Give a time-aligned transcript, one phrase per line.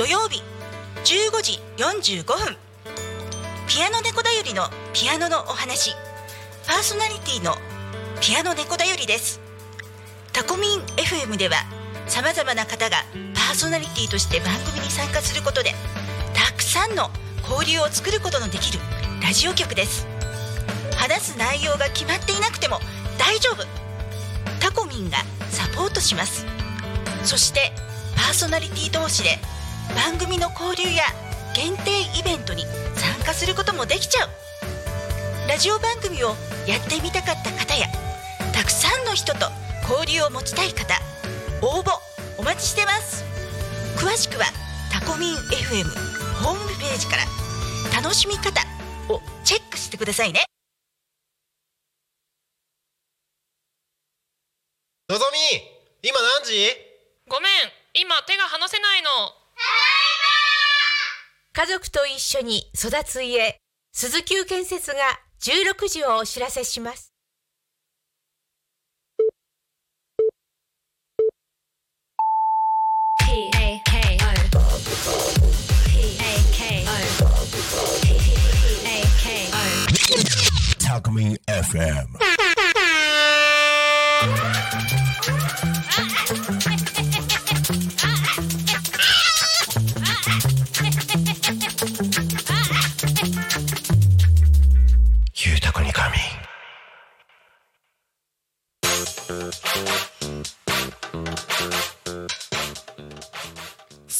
[0.00, 0.42] 土曜日
[1.04, 2.56] 15時45分。
[3.68, 4.62] ピアノ猫だよりの
[4.94, 5.90] ピアノのお話。
[6.66, 7.52] パーソナリティの
[8.22, 9.42] ピアノ猫だよりです。
[10.32, 11.56] タコミン FM では
[12.06, 12.96] さまざまな方が
[13.34, 15.74] パーソナリティとして番組に参加することで
[16.32, 17.10] たくさんの
[17.46, 18.78] 交流を作ることのできる
[19.22, 20.06] ラジオ局です。
[20.96, 22.78] 話す内容が決まっていなくても
[23.18, 23.66] 大丈夫。
[24.60, 25.18] タコミンが
[25.50, 26.46] サポートします。
[27.22, 27.70] そして
[28.16, 29.38] パーソナリティ同士で
[30.00, 31.04] 番組の交流や
[31.54, 32.64] 限定イベントに
[32.96, 34.28] 参加することもできちゃう。
[35.46, 36.28] ラジオ番組を
[36.66, 37.86] やってみたかった方や
[38.54, 39.50] たくさんの人と
[39.82, 40.94] 交流を持ちたい方
[41.60, 41.90] 応募
[42.38, 43.24] お待ちしてます。
[43.98, 44.46] 詳しくは
[44.90, 45.84] タコミン FM
[46.42, 48.62] ホームページから楽しみ方
[49.12, 50.46] をチェックしてくださいね。
[55.10, 55.38] のぞみ
[56.08, 56.70] 今何時？
[57.28, 57.52] ごめん
[57.92, 59.10] 今手が離せないの
[61.52, 63.58] 家族と一緒に育つ家
[63.92, 64.98] 鈴木建設が
[65.42, 67.12] 16時をお知らせします。
[80.86, 82.06] タコミン FM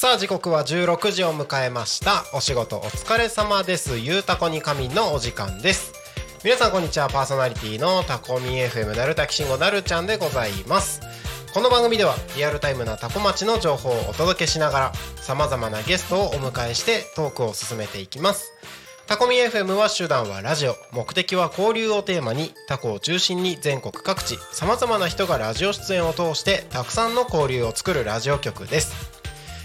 [0.00, 2.24] さあ時刻は16時を迎えました。
[2.32, 3.98] お仕事お疲れ様です。
[3.98, 5.92] ゆうたこに仮眠のお時間です。
[6.42, 7.10] 皆さんこんにちは。
[7.10, 11.02] パーソナリティのタコミ FM なるたきしんごなるちゃんでございます。
[11.52, 18.54] この番組ではリアルタイムなタコ町の情報をお届けしながらさまざまなゲストをお迎えしてトークを進めていきます。
[19.06, 20.76] タコミ FM は手段はラジオ。
[20.92, 29.09] 目的は交流をテーマにタコを中心に全国各地さまざまな人がラジオ出演を通してたくさんの交流を作るラジオ局です。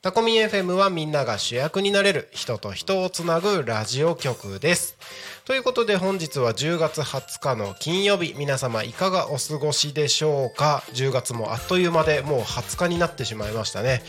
[0.00, 4.96] タコミン FM はみんなが主役になれる人と人をつなぐラジオ局です。
[5.44, 14.02] ということで本日は10月20日の金曜日皆様いかがお過ごしでしょうか？10月もあっという間でもう20日になってしまいましたね。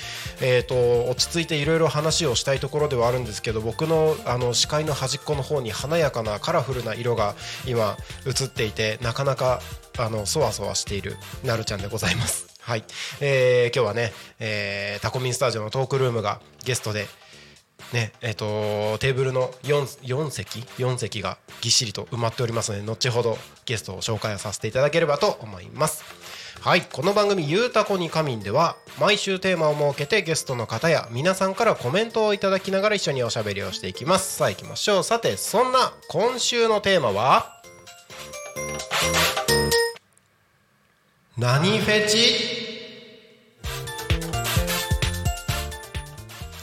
[0.44, 7.34] えー、と落ち着いていろいろ話をしたいところではあるんですけど僕のあの視界の端っこの方に華やかなカラフルな色が
[7.66, 7.98] 今
[8.28, 9.60] 映っていてなかなか
[9.98, 12.49] あのそわそわしているなるちゃんでございます。
[12.70, 12.84] はい、
[13.20, 17.08] えー今日はね、えータコミンスタジオのトークルームがゲストで
[17.94, 26.04] ねえっとテーブルの 4, 4席？4席がぎっしりと埋まっておりますので後ほどゲストを紹介をさせていただければと思います。
[26.62, 26.84] はい。
[26.84, 34.38] この番組「ゆうたこに仮眠」では毎週テーマを設けてゲストの方や皆さんからコメントをいただきながら一緒におしゃべりをしていきます。
[34.38, 35.04] さあ行きましょう。
[35.04, 37.56] さてそんな今週のテーマは？
[41.40, 42.18] 何フェチ？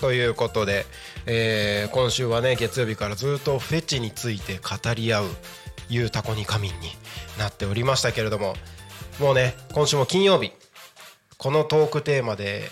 [0.02, 0.84] ということで、
[1.24, 5.24] えー今週はね月曜日からずっとフェチについて語り合う
[5.88, 6.90] 「ゆうたこに仮眠」に
[7.38, 8.54] なっておりましたけれども
[9.18, 10.52] もうね今週も金曜日。
[11.38, 12.70] このトークテーマで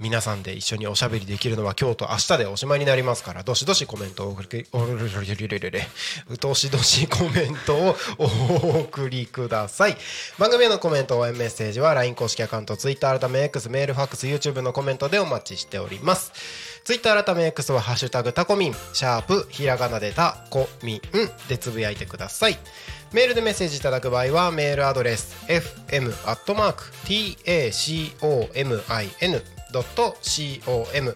[0.00, 5.82] 皆さんで一緒におしゃべりできるのは今日と明日でおしまいになりますからどしどしコメントをお送りおるるるるるる
[6.30, 9.98] うとしどしコメントをお送りください。
[10.38, 16.32] 番組へのコメント応援メッセージは LINE 公式アカウント Twitter 改め X メールファックス YouTube のコメントでお待ちしております。
[16.82, 21.02] ツイッター改め X は「ハッシュタグタコミン」シャープひらがなでタコミン
[21.48, 22.58] でつぶやいてください。
[23.12, 26.74] メールでメッセージいただく場合はメールアドレス fm.tacomin
[29.72, 31.14] .comfm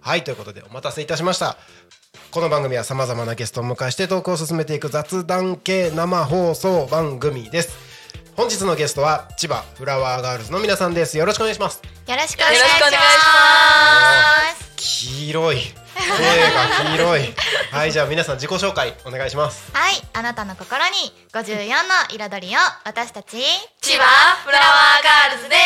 [0.00, 1.58] はいということでお待たせいたしました
[2.30, 7.76] この番組はさまざまなゲストをお迎えしてトークを進めていく雑談系生放送番組です。
[8.36, 11.18] 本日のゲストは千葉フラワーガールズの皆さんです。
[11.18, 11.82] よろしくお願いします。
[11.82, 13.18] よろしくお願いしよろしくお願いし
[14.54, 14.70] ます。
[17.74, 19.68] はいじゃあ皆さん自己紹介お願いします。
[19.72, 23.44] はい、あなたの心に54の彩りを私たちよ
[23.80, 24.04] 千葉
[24.44, 24.68] フラワー
[25.30, 25.56] ガールズで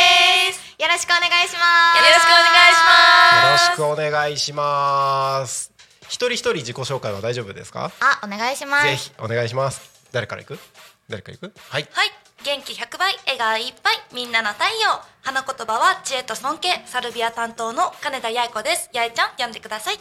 [0.54, 0.64] す。
[0.88, 1.98] ろしくお願いします。
[1.98, 3.64] よろしくお願いします。
[3.64, 5.73] よろしくお願いします
[6.14, 7.90] 一人一人自己紹介は大丈夫ですか？
[7.98, 8.86] あ、お願いします。
[8.86, 9.82] ぜひお願いします。
[10.12, 10.60] 誰から行く？
[11.08, 11.52] 誰から行く？
[11.68, 11.88] はい。
[11.90, 12.10] はい、
[12.44, 15.00] 元気100倍、笑顔いっぱい、みんなの太陽。
[15.22, 18.90] 花言葉は知恵と尊敬、サルビア担当の金田八重子です。
[18.94, 19.98] 八重ちゃん、呼んでください。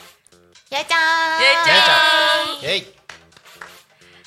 [0.69, 0.99] やいちゃん。
[1.41, 2.93] やいちゃん。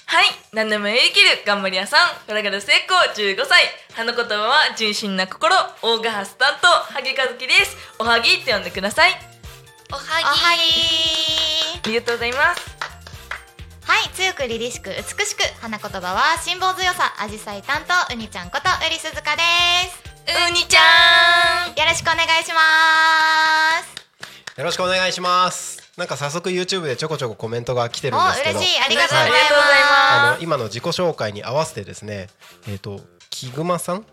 [0.06, 2.98] はい、何でもできる頑張り屋さん、フラガル成功。
[3.14, 3.62] 15歳。
[3.94, 7.76] 花言葉は純真な心、大賀ハス担当、萩和樹です。
[8.00, 9.12] おはぎって呼んでください。
[9.92, 11.35] おはおはぎ
[11.86, 12.76] ありがとうございます。
[13.84, 19.42] はい、強く凛々しく美しく花言葉は辛抱強さアジサイ担当うにちゃんことうりすずかで
[19.88, 20.02] す。
[20.50, 21.78] うにちゃん。
[21.78, 22.58] よろしくお願いしま
[23.84, 25.92] すよろしくお願いします。
[25.96, 28.58] なんか早速 YouTube でちょこちょこコメントが来てるんおですけど。
[28.58, 28.80] 嬉しい。
[28.84, 29.80] ありがとうございありがとうござい。
[29.82, 32.26] まあまの今の自己紹介に合わせてですね
[32.66, 33.00] えっ、と
[33.30, 34.04] キグマさん？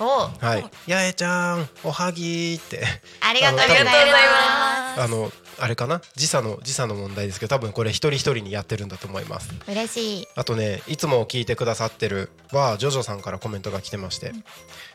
[0.00, 0.90] はい。
[0.90, 2.82] やえちゃんおはぎーって。
[3.20, 5.30] ありがとうございありがとうございまあの
[5.60, 6.00] あれかな？
[6.16, 9.48] 時差の時差の問題ですけど多分これ一人一人にやってるんだと思います。
[9.48, 10.28] す嬉しい。
[10.36, 14.32] あとねいつも聞いてくださってるはジョジョさんからコメントが来てまして、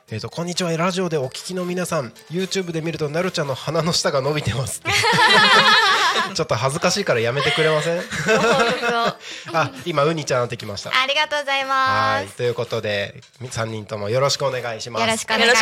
[0.09, 4.81] えっ、とこんにちはラジオでお聞きの皆さん YouTube で見るとなるちゃんの鼻の下が伸びてます
[6.33, 8.00] ちょっと恥ずかしいからやめてくれません？
[9.53, 10.91] あ今ウニちゃんってきました。
[10.91, 15.01] ありがとうございはいますということで3人ともよろしくお願いします。
[15.01, 15.59] よろしくお願いしま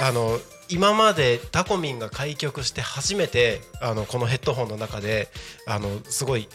[0.00, 0.04] す。
[0.04, 0.38] あの
[0.70, 5.28] 今までタコミンが開局して初めてあのこのヘッドホンの中で
[5.66, 6.48] あのすごい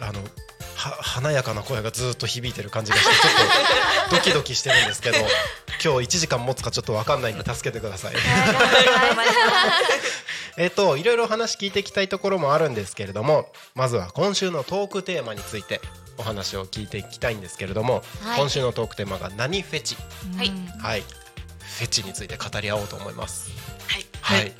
[0.00, 0.24] あのは
[0.90, 5.18] 華やかな声がずっと響いてる感じがしてちょっとドキドキしてるんですけど
[5.82, 8.14] 今日1時間持つかちょっと分かんないんで助けてください。
[10.58, 15.80] えっといろいろ話聞いていきたいところもあるんですけれどもまずは今週のトークテーマについて
[16.18, 18.38] お話を聞いていきたいんですけれども、はい。
[18.38, 19.96] 今週のトークテーマが何フェチ。
[20.36, 21.04] はい、はい。
[21.72, 23.50] フェチについて語り合おうと思います
[23.92, 24.06] はい。
[24.22, 24.52] はい。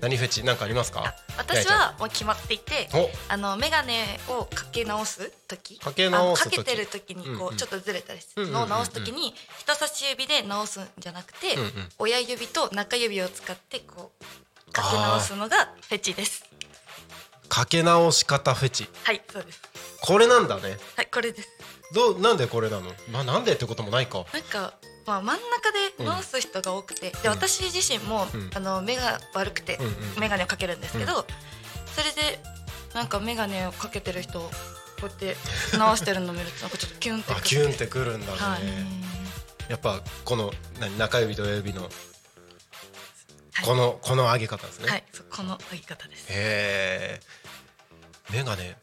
[0.00, 0.44] 何フェチ？
[0.44, 1.04] なんかありますか？
[1.06, 3.08] あ私はもう決まっていて、お。
[3.28, 8.48] あのメガネをかけ直す時、かけ直すかけてる時にこう、ちょっとずれたりする。
[8.50, 11.56] のを直す時に人差し指で直すんじゃなくて、
[11.98, 14.12] 親指と中指を使ってこ
[14.68, 16.44] うかけ直すのがフェチです。
[17.48, 18.88] かけ直し方フェチ。
[19.04, 19.62] はい、そうです。
[20.02, 20.76] これなんだね。
[20.96, 21.48] はい、これです。
[21.94, 22.90] どうなんでこれなの？
[23.10, 24.26] まあなんでってこともないか。
[24.32, 24.74] なんか。
[25.06, 27.30] まあ、真ん中で直す人が多くて、でうん。
[27.30, 28.50] 私自身も、うん。
[28.54, 29.78] あの目が悪くて、
[30.18, 31.26] 眼鏡をかけるんですけど、
[31.94, 32.40] それで
[32.94, 34.50] なんか眼鏡をかけてる人をこ
[35.04, 35.36] うやって
[35.76, 37.36] 直してるのを見るとなんかちょっとキュンってくる。
[37.38, 38.62] あキュンってくるんだね、はい。
[39.70, 43.64] やっぱこの何中指と親指のはい。
[43.64, 45.04] この、この上げ方ですね、はい。
[45.12, 46.26] そうこの上げ方です。
[46.30, 47.20] へえ
[48.32, 48.76] 目がね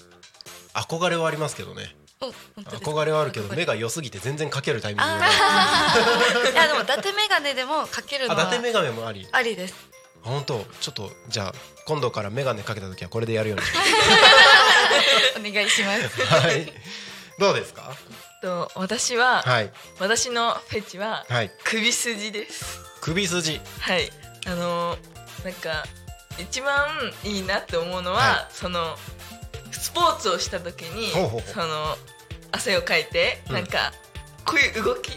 [0.74, 1.96] 憧れはありますけどね
[2.31, 6.52] 憧れはあるけど目が良すぎて全然かけるタイミングがないあー。
[6.54, 9.28] いやでも伊達眼鏡でもかけるのはあ伊達眼鏡もあり。
[9.31, 9.74] ありです。
[10.22, 10.66] 本当。
[10.80, 11.54] ちょっとじゃあ
[11.86, 13.70] 今度から眼鏡かけた時はこれでやるようにし
[15.38, 16.25] お願いします。
[16.25, 16.72] はい。
[17.40, 17.92] どうですか？
[18.42, 19.72] と私は、はい。
[20.00, 21.52] 私のフェチははい。
[21.64, 22.80] 首筋です。
[23.02, 23.60] 首筋。
[23.80, 24.10] はい、
[24.46, 25.00] あのー
[25.44, 25.84] なんか
[26.40, 26.88] 一番
[27.24, 28.98] いいなって思うのは、はその
[29.74, 31.98] スポーツをした時にその
[32.51, 33.53] 汗をかいて、うん。
[33.56, 33.92] なんか
[34.46, 35.12] こういう動き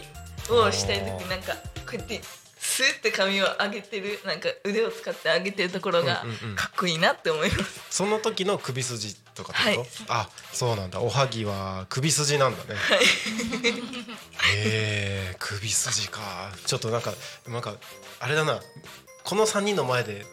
[0.51, 1.53] をしたい時なんか
[1.85, 2.21] こうやって
[2.59, 7.81] スーって髪を上げてるなんか腕を使って上げてるところがうんうんうんかっこいいなって思います。
[7.89, 10.23] その時の首筋とかってこと、はい。
[10.25, 10.99] あそうなんだ。
[10.99, 12.79] おはぎは首筋なんだね。
[14.55, 16.19] へえ首筋か。
[16.65, 17.13] ちょっとなんか
[17.47, 17.75] なんか
[18.19, 18.59] あれだな。
[19.23, 20.25] この3人の前で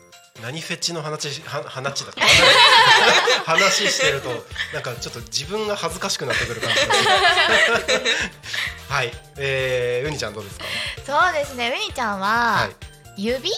[0.43, 2.13] 何フェチの話は話だ
[3.47, 4.31] 話してると
[4.73, 6.81] なんかちょっと自分が恥ずかしくなってくる感じ
[8.89, 9.13] はい。
[9.37, 10.65] えー、うにちゃんどうですか？
[11.07, 11.71] そうですね。
[11.71, 12.77] うにちゃんははい。
[13.23, 13.51] 指？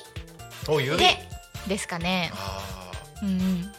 [0.98, 1.28] で
[1.66, 2.30] ですかね。
[2.34, 2.60] あ
[3.22, 3.72] うんうん。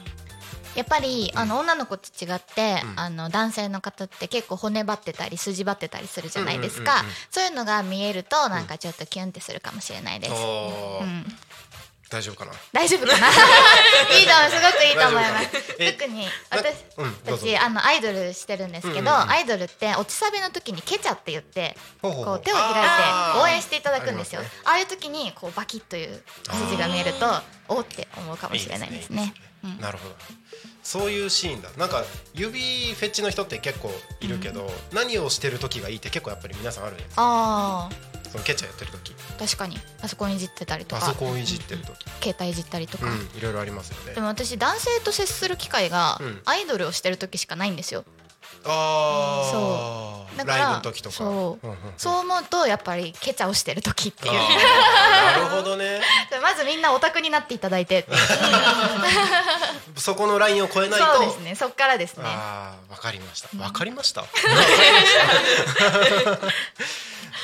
[0.75, 2.99] やっぱりあの女の子と違って、うん。
[2.99, 11.37] あの男性の方って結構骨張ってたり筋張ってたりするじゃないですか、うんうんうんうんそういうのが見えるとなんかちょっとキュンってするかもしれないです、うん、
[12.09, 12.51] 大丈夫かな？
[12.71, 13.27] 大丈夫かな？
[14.17, 15.91] いいと思うすごくいいと思います。
[15.91, 24.41] 特にな私うん私あのアイドルしてるんですけど、うんうんうんアイドルって落ちサビの時にケチャって言ってこう手を開いて応援していただくんですよ。
[24.63, 26.23] あああいう時にこうバキッという
[26.69, 27.25] 筋が見えると
[27.67, 29.33] おーって思うかもしれないですね。
[29.63, 29.79] うん。
[29.81, 30.15] なるほど。
[30.83, 31.69] そういうシーンだ。
[31.75, 37.21] なんか指フェチの人って結構いるけど、何をしてる時がいいって結構やっぱり皆さんあるじゃないですか。
[37.23, 37.89] あ
[38.31, 39.13] そのケチャやってる時。
[39.39, 39.79] 確かに。
[39.99, 42.09] パソコンいじってたりとパかソコンいじってる時。
[42.21, 44.13] 携帯いじったりとか、うんいろいろありますよね。
[44.13, 46.41] でも私男性と接する機会がうん。
[46.45, 48.03] アイドルをしてる時しかないんですよ
[48.65, 51.15] あそあだからライブの時とか。
[51.15, 51.67] そう。
[51.67, 54.33] うんうんそう思うとやっぱりケチャをしてる時っていう。
[54.33, 54.39] な
[55.35, 56.01] るほどね。
[56.41, 58.05] まずみんなオタクになっていただいて。
[59.95, 61.05] そこのラインを超えないと。
[61.15, 61.55] そうですね。
[61.55, 62.23] そっからですね。
[62.25, 63.49] ああわかりました。
[63.57, 64.23] わかりました。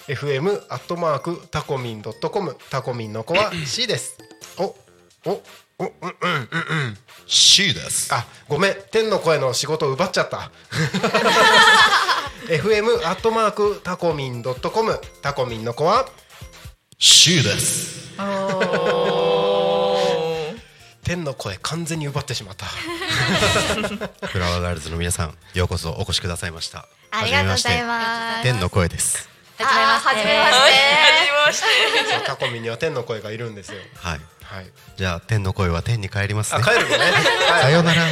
[0.09, 4.17] fm アットマークタコミンドットコムタコミンの子は C です。
[4.57, 4.75] お
[5.27, 5.43] お
[5.79, 6.35] うんうんうんう
[6.91, 6.99] ん。
[7.27, 8.13] C です。
[8.13, 8.75] あごめん。
[8.91, 10.51] 天の声の仕事奪っちゃった。
[12.49, 15.01] fm アットマークタコミンドットコム。
[15.23, 16.07] タコミンの子は
[16.99, 18.13] ？C です。
[21.05, 22.67] 天の声完全に奪ってしまった。
[24.27, 26.87] フラワーガールズの皆さんようこそお越しくださいました。
[27.11, 28.43] ありがとうございます。
[28.43, 30.73] 天の声ですはじめまして。
[31.47, 31.67] まして
[32.15, 33.37] そうタコミンには天の声がい。
[33.39, 34.21] るんですよはい。
[34.43, 34.67] はい。
[34.97, 36.61] じゃあ天の声は天に帰りますね。
[36.61, 37.13] あ帰るのね。
[37.63, 38.03] さようなら。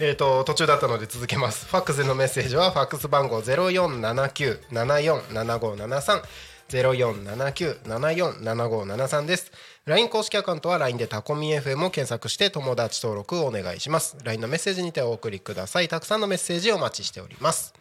[0.00, 1.66] えっと途中だったので続けます。
[1.66, 6.22] ファックスでのメッセージはファックス番号0479747573
[6.68, 9.50] 0479747573です。
[9.86, 14.18] LINE 公式アカウントは LINE でタコミ FM を検索して友達登録をお願いします。
[14.22, 15.88] LINE のメッセージにてお送りください。
[15.88, 17.72] たくさんのメッセージをお待ちしております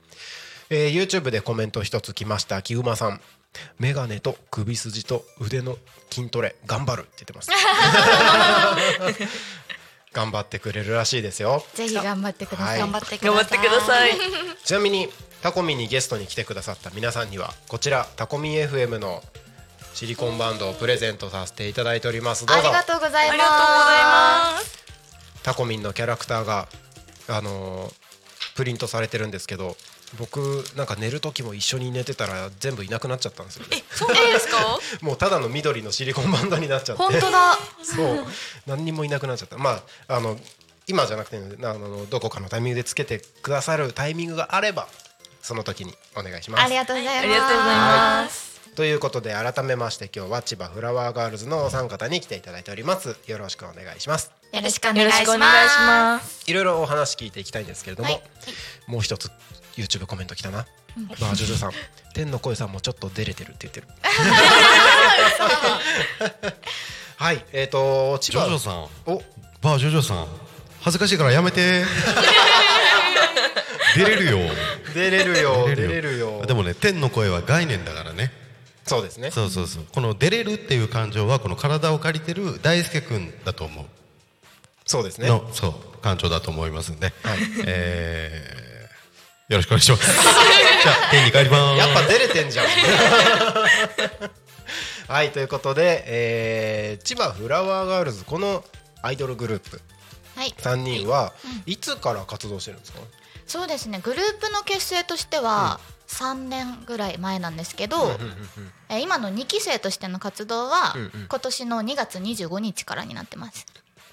[0.69, 3.21] えー YouTube でコメント一つ来ました木馬さん。
[3.79, 5.77] メガネと首筋と腕の
[6.11, 7.49] 筋トレ頑張るって言ってます。
[10.13, 11.65] 頑張ってくれるらしいですよ。
[11.73, 12.79] ぜひ頑張ってください、はい。
[12.79, 14.17] 頑張ってください。
[14.63, 15.09] ちなみに
[15.41, 19.23] タコミンにゲストに来てくださった皆さんにはこちらタコミン FM の
[19.93, 22.45] シリコンバンドをプレゼントさせていただいております。
[22.45, 22.63] どうぞ。
[22.63, 24.77] ありがとうございますありがとうございます。
[25.43, 26.67] タコミンのキャラクターが
[27.27, 28.07] あのー
[28.57, 29.77] プリントされてるんですけど
[30.17, 33.83] 僕なんか寝る時も一緒に寝てたら全部いなくなっちゃったんですよね。
[33.91, 34.79] そうなんですか？
[35.01, 37.03] もうただの緑のシリコンバンドになっちゃって。
[37.03, 37.57] 本当だ。
[37.83, 38.25] そう。
[38.65, 39.57] 何にもいなくなっちゃった。
[39.57, 40.39] まああの
[40.87, 44.87] 今じゃなくてあのどこかのタイミングでつけてくださるタイミングがあれば
[45.41, 46.63] その時にお願いします。
[46.63, 47.75] ありがとうございます、ありがとうござい。
[47.75, 48.47] ます
[48.77, 53.17] ということで改めまして今日は千葉フラワーガールズのお三方に来ていただいております。
[53.25, 54.31] よろしくお願いします。
[54.53, 56.43] よろしくお願よろしいしますくお願いします。
[56.45, 58.21] いろいろお話聞いていきたいんですけれども、はい。
[58.85, 59.29] もう一つ
[59.77, 60.65] YouTube コメント来たな、
[61.19, 61.71] まあジョジョさん。
[62.13, 63.87] 天の声さんもちょっと出れてるって言ってる。
[67.17, 68.45] はいえっ、ー、と千葉。
[68.45, 68.87] ジョジョさん。
[69.05, 69.21] お。
[69.61, 70.27] バージョジョさん。
[70.81, 71.83] 恥ずかしいからやめて。
[73.95, 74.39] 出れるよ。
[74.93, 75.67] 出れるよ。
[75.67, 76.45] 出れるよ。
[76.45, 78.31] でもね天の声は概念だからね。
[78.85, 79.31] そうですね。
[79.31, 79.85] そうそうそう。
[79.91, 83.85] この出れるっていう感情はこの体を借りてる大輔君だと思う。
[84.85, 85.27] そうですね。
[85.27, 87.39] のそう感情だと思いますんで、はい。
[87.65, 88.66] えー
[89.47, 90.03] よろしくお願いします。
[90.83, 91.77] じゃあ天に帰ります。
[91.77, 92.67] やっぱ出れてんじゃん。
[95.07, 98.65] はいということで、えー千葉フラワーガールズこの
[99.01, 99.81] アイドルグループ。
[100.35, 100.53] はい。
[100.57, 101.33] 3人は
[101.65, 101.77] い。
[101.77, 102.99] つから活動してるんですか、
[103.47, 103.99] そうですね。
[104.03, 108.17] グループの結成としては3年ぐらい前なんですけど、
[108.89, 111.27] えー今の2期生としての活動はうんうん。
[111.29, 113.65] 今年の2月25日からになってます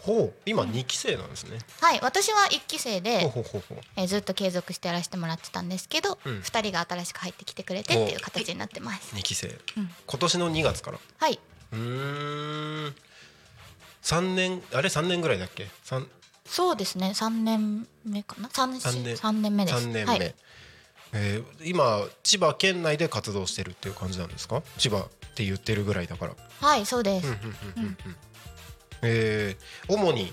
[0.04, 0.34] ほう。
[0.44, 6.40] 今2期生なんですね、はい私は1期生で、ほうほうほうえーずっと継続してやらせてもらってたんですけど、うん。
[6.40, 9.14] 2人が新しく入ってきてくれてっていう形になってます。
[9.16, 9.90] 2期生、うん。
[10.06, 10.98] 今年の2月から。
[11.18, 11.38] はい。
[11.72, 12.94] うーん。
[14.02, 15.68] 3年あれ3年ぐらいだっけ？
[15.82, 16.06] 三。
[16.46, 17.12] そうですね。
[17.14, 19.16] 3年目かな？3, 三年。
[19.16, 19.78] 三年目です。
[19.78, 20.34] 3年目、はい、
[21.14, 24.62] えー今千葉県内で活動してるっていう感じなんですか？
[24.76, 26.34] 千葉って言ってるぐらいだから。
[26.60, 27.46] はい、そうです、うんうんうん
[27.76, 27.84] うん。
[27.84, 27.96] うん
[29.04, 30.32] えー主に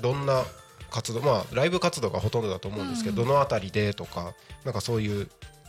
[0.00, 0.44] どんな
[0.90, 5.28] 活動まあライブ活動がほとんどだと思うんですけど、どのあたりでとかなんかそういう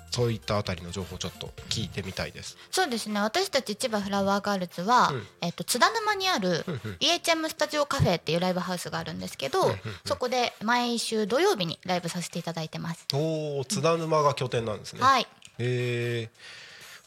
[0.09, 2.57] そういったあたりの情報をちょっと聞いてみたいです。
[2.71, 3.19] そうですね。
[3.19, 5.27] 私たち千葉フラワーガールズは、うん。
[5.41, 6.97] えっと津田沼にあるうんうん。
[6.99, 15.01] EHM スタジオカフェっていうライブハウスがあるんですけど、うんうんそこで毎週土曜日にライブさせていただいてます、おお津田沼が拠点なんですね。
[15.01, 15.27] はい。
[15.59, 16.29] え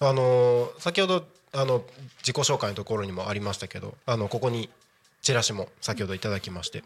[0.01, 1.83] ーあのー先ほどあの
[2.19, 4.69] 自己紹介のところにもありましたけどあのここに
[5.23, 6.83] チラシも先ほどいただきまして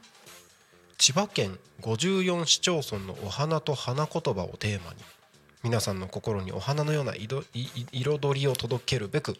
[0.98, 4.96] 千葉県54市町村のお花と花言葉をテーマに
[5.62, 9.36] 皆さんの心にお花のような彩りを届けるべく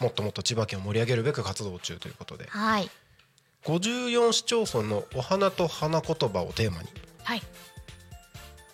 [0.00, 2.90] もっともっと千葉県を盛り上げるべく活動中ということではい。
[3.64, 6.88] 54市町村のお花と花言葉をテーマに
[7.24, 7.42] はい。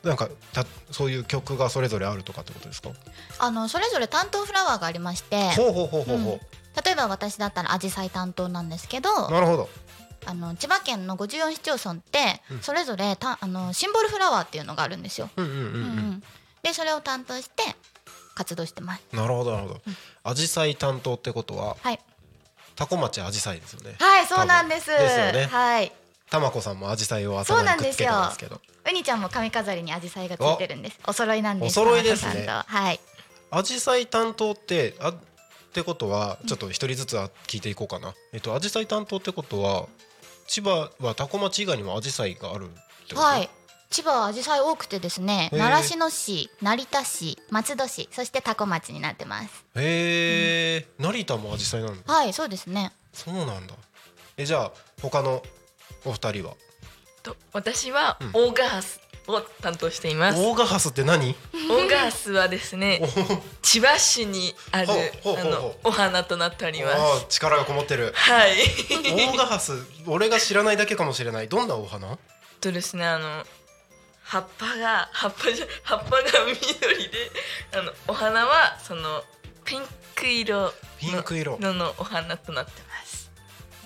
[0.02, 2.91] なんかたそういう曲がそれぞれあるとかってことですか？
[3.38, 6.41] あのそれぞれ担当フラワーがありましてほうほうほうほうほう、うん
[6.85, 9.69] 例えば私だったらアジサイ担当なんですけどなるほど
[10.25, 15.29] あの千葉県の54市町村ってうんそれぞれたあのシンボルフラワーっていうのがあるんですよ。
[16.62, 17.62] でそれを担当して
[18.35, 19.02] 活動してます。
[19.12, 19.81] なるほどなるほど。
[20.23, 21.99] アジサイ担当ってことははい
[22.76, 23.97] タコ町アジサイですよね。
[23.99, 24.87] はいそうなんです。
[24.87, 25.93] ですよねはい
[26.31, 30.99] たまこさんもアジサイをそう頭にくっつけなんですよたんですけど、ウニちゃんも髪飾りにアジサイがついてるんです。
[31.07, 31.79] お揃いなんです。
[31.79, 33.00] お揃いですねはい。
[33.50, 35.12] アジサイ担当ってあ
[35.73, 38.14] ってことはちょっと一人ずつは聞いていこうかな。
[38.35, 39.87] えっとアジサイ担当ってことは
[40.47, 42.69] 千葉はタコ町以外にもアジサイがあるっ
[43.09, 43.21] てこと？
[43.21, 43.49] はい。
[43.88, 49.67] 千葉はアジサイ多くてですね、習志野市、成田市、松戸市、そして多古町になってます。
[49.76, 52.12] へえ、成田もアジサイなんだ。
[52.12, 52.93] はい、そうですね。
[53.12, 53.75] そうなんだ。
[54.37, 55.43] えじゃあ他の
[56.05, 56.55] お二人は？
[57.23, 60.41] と私はうんオーガハスを担当しています。
[60.41, 61.35] オオーガハスって何？
[61.52, 63.00] ーガハスはですね
[63.62, 64.88] 千葉市にある
[65.25, 67.26] あのお花となっております。
[67.29, 68.12] 力がこもってる。
[68.14, 68.52] はい。
[68.52, 69.73] オーガハス
[70.07, 72.19] 俺が知らないだけかもしれないどんなお花？
[72.61, 73.45] とですねあの
[74.23, 76.61] 葉っぱが葉っぱじゃ葉っぱが緑
[77.11, 77.31] で
[77.76, 79.23] あのお花はその
[79.64, 79.83] ピン
[80.14, 83.31] ク色のピンク色ののお花となってます。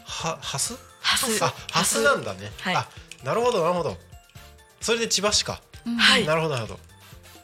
[0.04, 0.78] はハス？
[1.00, 2.88] ハスあハスなんだね、はいあ
[3.24, 3.96] なるほどなるほど
[4.80, 5.60] それで千葉市か、
[5.98, 6.26] はい。
[6.26, 6.80] なるほどなるほど。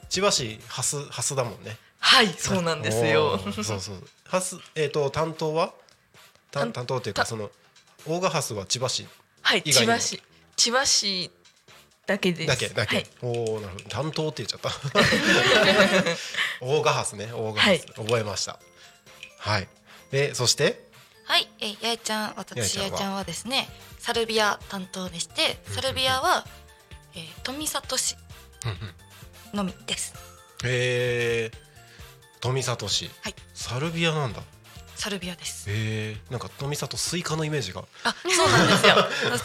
[0.09, 1.77] 千葉市ハスハスだもんね。
[1.99, 3.38] はいそうなんですよ。
[3.62, 4.09] そうそう。
[4.29, 5.73] ハスえっ、と担当は？
[6.51, 7.51] 担当っていうかたその
[8.07, 9.07] オーガハスは千葉市
[9.40, 9.99] はい以外にも。
[9.99, 10.23] 千葉市。
[10.57, 11.31] 千葉市
[12.07, 12.47] だけです。
[12.49, 13.85] だけだけ、はい、おおなるほど。
[13.88, 14.71] 担当って言っちゃった。
[16.61, 17.81] オーガハスねオーガハス、はい。
[17.81, 18.59] 覚えました。
[19.38, 19.68] はい。
[20.11, 20.90] でそして？
[21.25, 22.88] はい、えー、やえちゃん私ちゃんは？
[22.90, 23.68] やえちゃんはですね
[23.99, 26.45] サルビア担当でしてサルビアは、
[27.14, 28.16] えー、富里市
[28.64, 28.75] うんう
[29.55, 29.57] ん。
[29.57, 30.14] のみです。
[30.64, 31.59] へえ
[32.40, 33.35] 富里市、はい。
[33.55, 34.42] サルビアなんだ。
[34.96, 35.68] サルビアです。
[35.68, 37.85] へえなんか富里スイカのイメージが。
[38.05, 38.94] あそうなんですよ。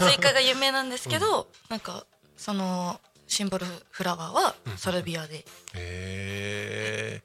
[0.12, 2.06] スイカが有名なんですけど、なんか
[2.38, 4.77] そのシンボルフラワーはうん。
[4.77, 7.21] サルビアで、へえ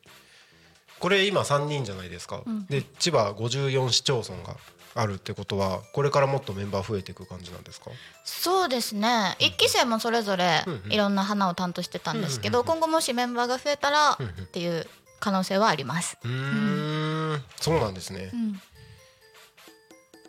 [0.98, 2.66] これ今3人じゃないですか、うん。
[2.66, 4.57] で千葉54市町村が
[4.94, 7.90] あるってことはこれからもっとメンバー増えていく感じなんですか？
[8.24, 9.37] そうですね。
[9.38, 14.87] 一期生もそれぞれいろんな花を担当してたんですけど、今後もしメンバーが増えたらっていう
[15.20, 16.18] 可能性はあります。
[16.22, 17.44] うーん。
[17.61, 18.31] そうなんですね。
[18.33, 18.61] う、ん。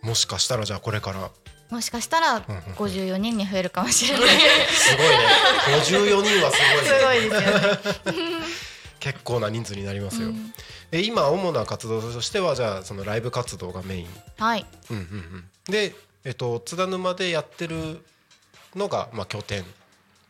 [0.02, 1.30] もしかしたらじゃあこれから。
[1.70, 4.38] もしかしたらうんうん54人に増えるかもしれない。
[4.70, 5.18] すごいね。
[5.82, 6.58] 54人はす
[7.04, 7.30] ごいね。
[7.30, 8.44] すごいですよね。
[9.00, 10.54] 結構な人数になりますよ、うん
[10.94, 14.66] え今主な活動としてはじゃあそのライブ活動がメインはい。
[14.92, 18.02] うんうんうんでえっと津田沼でやってる
[18.76, 19.64] のがまあ拠点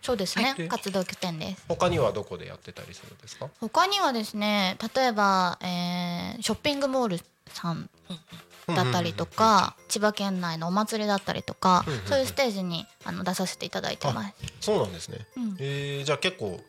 [0.01, 0.55] そうですね。
[0.57, 1.63] はい活動拠点です。
[1.67, 3.49] 他にはどこでやってたりするんですか？
[3.61, 7.89] 他にはですね、例えば、えーショッピングモールさん
[8.67, 14.33] だったりとか、千葉県内のお祭りだったりとか、そういうステージにあの出させていただいてます。
[14.59, 16.59] そうなんですね、うんえーじゃあ結構ん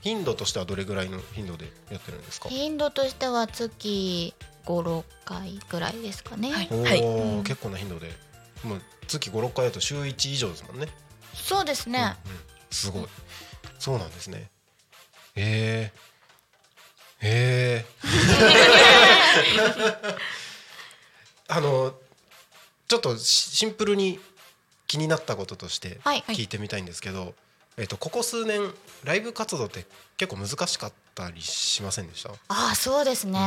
[0.00, 2.48] 頻度としてはどれぐらいの頻度でやってるんですか？
[2.48, 6.52] 頻度としては月五六回ぐらいですかね。
[6.52, 6.68] はい。
[6.70, 8.12] おお、うん結構な頻度で。
[8.62, 10.88] もう月56回だと週1以上ですもんね。
[11.34, 12.16] そうですね。
[12.26, 12.38] うんうん。
[12.70, 13.06] すごい。
[13.78, 14.50] そうなんですね。
[15.36, 16.06] へえ
[17.20, 17.86] へえ
[21.48, 21.94] あの
[22.88, 24.18] ちょっとシシンプルに
[24.86, 26.22] 気になったこととしてはい。
[26.28, 27.34] 聞いてみたいんですけど、
[27.78, 28.60] えっとここ数年
[29.04, 29.86] ライブ活動って
[30.16, 32.30] 結構難しかったりしませんでした？
[32.30, 33.38] ああそうですね。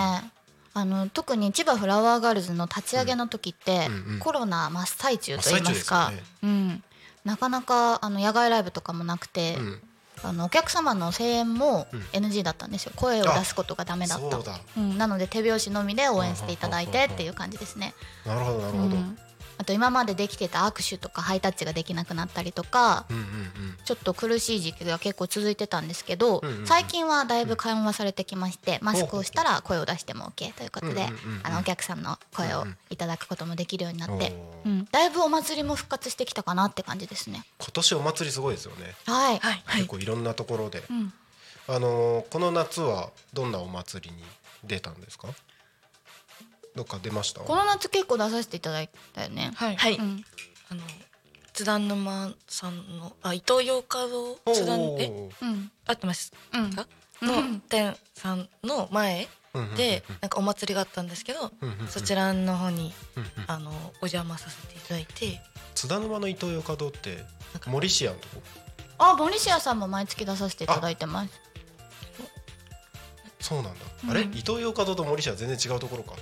[0.75, 6.11] あの特に千葉フラワーガールズの立ち上げの時って、うんうんコロナ真っ最中と言いますか。
[6.11, 6.23] ね。
[6.43, 6.83] うん、
[7.25, 9.81] なかなかあの野外ライブとかもなくて、うん。
[10.21, 11.99] あのお客様の声援もうん。
[12.25, 12.91] NG だったんですよ。
[12.95, 14.41] 声を出すことがダメだった。
[14.41, 14.43] そ
[14.77, 17.95] うん、なので手拍子のみで応援していただいてっていう感じですね。
[18.25, 19.17] なるほどなるほど、うん
[19.59, 23.29] あと今までできてた握手とかハイタッチができなくなったりとかうんうんうん。
[23.85, 34.31] ちょっと苦しい時期が結構続いてたんですけど、うんうん最近はだいぶ緩和されてきまして、マスクをしたら声を出しても OK ということで、うんうんうんうんあのお客さんの声をいただくこともできるようになって、
[34.65, 37.43] おーうん、だいぶお祭りも復活してきたかなって感じですね。
[37.59, 38.93] 今年お祭りすごいですよね。
[39.05, 39.63] はい、はい。
[39.77, 41.13] 結構いろんなところで、うん、
[41.67, 44.21] あのーこの夏はどんなお祭りに
[44.63, 45.27] 出たんですか？
[46.75, 47.41] どっか出ました？
[47.41, 49.51] この夏結構出させていただいたよね。
[49.55, 50.23] はい、はい、うん、
[50.69, 50.81] あの
[51.53, 54.77] 津田沼さんのあ伊藤洋華堂お津田え？
[54.77, 56.87] ーうん、合ってますうん、か、
[57.21, 57.27] うん。
[57.27, 59.27] の店さんの前
[59.75, 61.51] でなんかお祭りがあったんですけど、
[61.89, 62.93] そちらの方に
[63.47, 65.41] あのお邪魔させていただいて。
[65.75, 67.25] 津田沼の伊東洋華堂って
[67.65, 68.41] モリシアのとこ？
[68.97, 71.41] あ、モリシアさんも毎月出させていただいてます。
[73.39, 74.11] そうなんだ、うん。
[74.11, 76.13] あれ伊東洋華堂とモリシア全然違うところか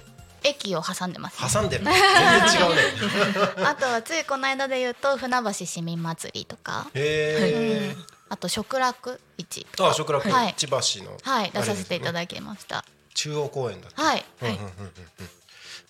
[0.48, 3.66] 駅を挟んでます、挟んでる 全然違うね。
[3.66, 7.96] あとはついこの間で言うと船橋市民祭りとか、へえ、
[8.30, 9.66] あと食楽市。
[9.80, 10.54] あ食楽、はい。
[10.58, 11.18] 千葉市の。
[11.22, 11.52] はい。
[11.52, 12.84] 出させていたきだきました。
[13.14, 15.30] 中央公園だったはい、うんうんうんうんうん。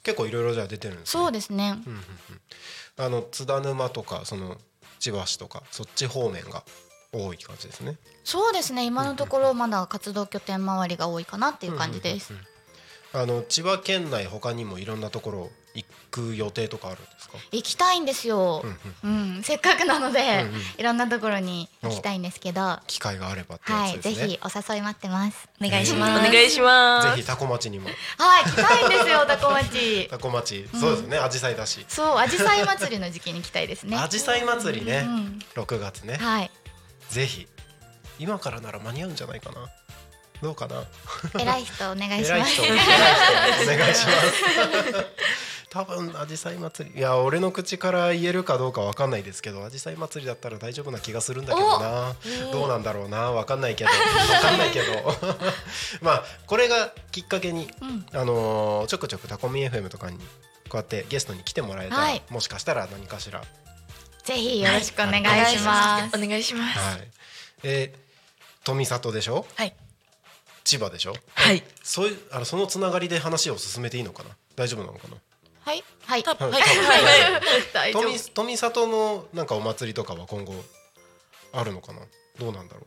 [0.03, 1.23] 結構いろいろじゃあ出てるんですね。
[1.23, 1.81] そうですね。
[1.85, 2.05] うんうんうん。
[3.05, 4.57] あの津田沼とかその
[4.99, 6.63] 千葉市とかそっち方面が
[7.11, 7.97] 多い感じですね。
[8.23, 8.85] そうですね。
[8.85, 12.33] 今のところまだ活動拠点周りが多いかなっていう感じです。
[12.33, 12.56] うんうんうん
[13.19, 17.37] あの千葉県内他にもいろんなところ行く予定とかあるんですか？
[17.51, 18.63] 行きたいんですよ。
[19.03, 20.61] うん、せっかくなので、うんうん。
[20.77, 25.47] いろんなところに行きたいんですけど、は機会があればってやい、ぜつですね、ひお誘い待ってます。
[25.61, 27.15] お願いしおます、願いします。
[27.15, 27.89] ぜひタコ町にも。
[28.17, 30.07] はい、行きたいんですよ、タコ町。
[30.09, 30.67] タコ町。
[30.73, 31.85] そうですね、紫陽花だし。
[31.87, 33.95] そう、アジサイ祭りの時期に行きたいですね。
[33.97, 36.51] 紫陽花祭りね、うん6月ね、はい、
[37.09, 37.47] ぜひ。
[38.19, 39.67] 今からなら間に合うんじゃないかな
[40.41, 40.83] どうかな？
[41.39, 42.61] 偉い人お願いします。
[42.61, 42.65] お
[43.65, 45.05] 願いします。
[45.69, 46.97] 多分紫陽花祭り。
[46.97, 52.15] いや俺の口から言えるかどうかわかんないですけど紫陽花祭りだったら大丈夫な気がするんだけどな。
[52.51, 53.31] どうなんだろうな？
[53.31, 53.89] わかんないけど。
[53.89, 53.95] わ
[54.41, 54.85] かんないけど。
[56.01, 57.69] まあこれがきっかけに、
[58.13, 60.23] あのーちょくちょくタコミ FM とかにこ
[60.73, 62.21] うやってゲストに来てもらえたら、はい。
[62.29, 63.41] もしかしたら何かしら。
[64.23, 66.17] ぜひよろしくお願いします。
[66.17, 66.79] お願いします。
[66.79, 67.07] はい。
[67.63, 69.45] えー、富里でしょ？
[69.55, 69.73] はい
[70.67, 71.15] 千葉でしょ？
[71.33, 71.63] はい。
[71.81, 74.31] そういうあのそのつながりで話を進めていいのかな？
[74.57, 75.15] 大丈夫なのかな？
[75.61, 76.51] はい、はい、はい。
[76.51, 76.61] はい、
[77.73, 78.03] 大丈夫。
[78.03, 80.53] 富富里のなんかお祭りとかは今後
[81.53, 81.99] あるのかな？
[82.37, 82.85] どうなんだろう？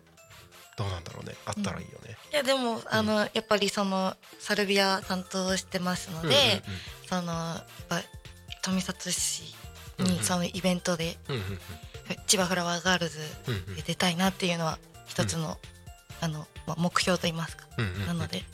[0.77, 1.35] どうなんだろうね？
[1.47, 6.62] あったらいいよね、いやでもあのやっぱりそのサルビア担当してますので、うんうんうん。
[7.07, 8.03] そのやっぱ
[8.62, 9.55] 富里市
[9.99, 10.12] うんうん。
[10.12, 11.59] にそのイベントでうんうんうん。
[12.27, 13.77] 千葉フラワーガールズうんうん。
[13.77, 15.59] で出たいなっていうのは一つの、
[16.21, 18.07] あのまあ目標と言いますか、うんうんうん。
[18.07, 18.45] なので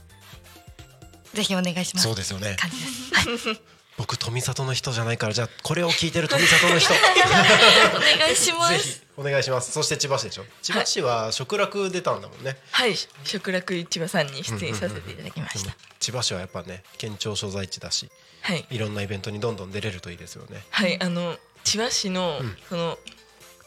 [1.35, 2.07] ぜひお願いします。
[2.07, 2.57] そうですよね。
[2.59, 3.49] 感じです。
[3.49, 3.61] はい、
[3.99, 6.93] 僕富里の人じゃないからじゃあこれを聞いてる富里の人。
[6.95, 7.01] ぜ
[7.95, 8.79] お願いします。
[8.79, 9.73] ひお願いします。
[9.73, 10.45] そして千葉市でしょ？
[10.63, 12.95] 千葉市は食楽出たんだもんね、はい。
[13.25, 18.11] 食楽市場さんに出演させていただきました、千葉市はやっぱね県庁所在地だし
[18.43, 18.67] はい。
[18.71, 20.65] いろんなイベントにどんどん出れるといいですよね。
[20.71, 21.03] はい。
[21.03, 22.57] あの千葉市の、うん。
[22.69, 22.99] その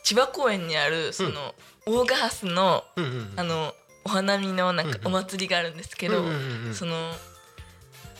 [0.04, 1.54] 千葉公園にあるその、
[1.86, 3.34] オーガハスのうんうんうん。
[3.36, 3.76] あの
[4.10, 6.74] お花見のなんかお祭りがあるんですけど、うんうんうんうん。
[6.74, 7.12] その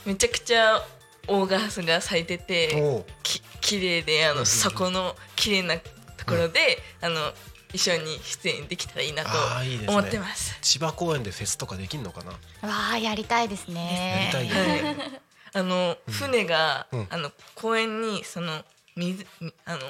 [0.06, 0.80] めちゃくちゃ
[1.26, 7.32] オーガハスが咲いててき綺麗であのそこの綺麗なところで、あの
[7.72, 9.88] 一緒に出演できたらいいなとあーいいですね。
[9.88, 10.56] 思ってます。
[10.62, 12.30] 千葉公園でフェスとかできんのかな？
[12.68, 14.30] わあ、やりたいですね。
[14.32, 15.20] やりたいよはい、
[15.54, 17.06] あの船が、うん。
[17.10, 18.64] あの公園にその
[18.96, 19.80] 水みあの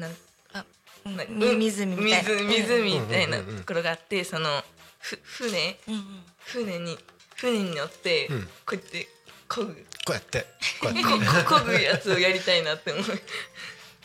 [0.00, 0.16] なん
[0.52, 0.64] あ
[1.04, 2.28] なみ湖みたいな。
[2.30, 4.64] 水湖みたいなところがあってその
[5.06, 6.02] ふ船うんうん。
[6.38, 6.98] 船に
[7.36, 8.42] 船に乗って、うん。
[8.42, 9.08] こうやって
[9.48, 9.74] 漕ぐ。
[9.74, 10.46] こうやって。
[10.82, 11.02] こうやって。
[11.44, 13.04] こ漕ぐやつをやりたいなって思う。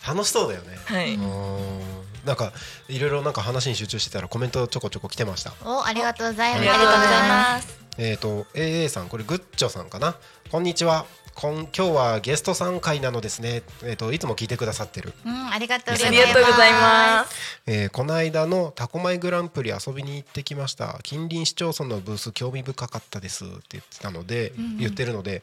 [0.07, 0.79] 楽しそうだよね。
[0.85, 2.25] はい、うん。
[2.25, 2.53] なんか
[2.87, 5.53] いろいろなんか話に集中してたらコメントちょこちょこ来てました。
[5.65, 6.59] お、ありがとうございます。
[6.59, 7.79] ありがとうございます。
[7.97, 10.15] えっ、と AA さんこれグッチョさんかな。
[10.51, 11.05] こんにちは
[11.41, 13.63] こん今日はゲストさん会なのですね。
[13.83, 15.11] えっ、といつも聞いてくださってる。
[15.25, 16.27] うん、ありがとうござあいます。
[16.27, 17.61] りがとうございます。
[17.65, 20.99] えーこの間のタコマイグランプリ遊びに行ってきました。
[21.01, 23.45] 近隣市町村のブース興味深かったです。
[23.45, 25.41] って言ってたので、言ってるので、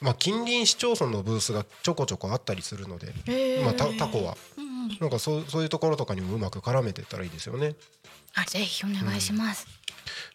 [0.00, 3.14] まあ、近隣市町村のブースがちょこちょこあったりするので、
[3.62, 4.36] まあ、タタコは、
[5.00, 7.76] なんかそうそういうところとかにもうまく絡めてたらいいですよね。
[8.48, 9.68] ぜひお願いします。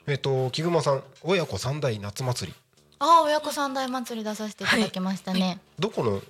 [0.08, 2.58] えっ、と木熊さん親子三代夏祭り
[3.04, 5.60] あー、親子三代祭り出させていただきましたね。
[5.80, 6.22] どこの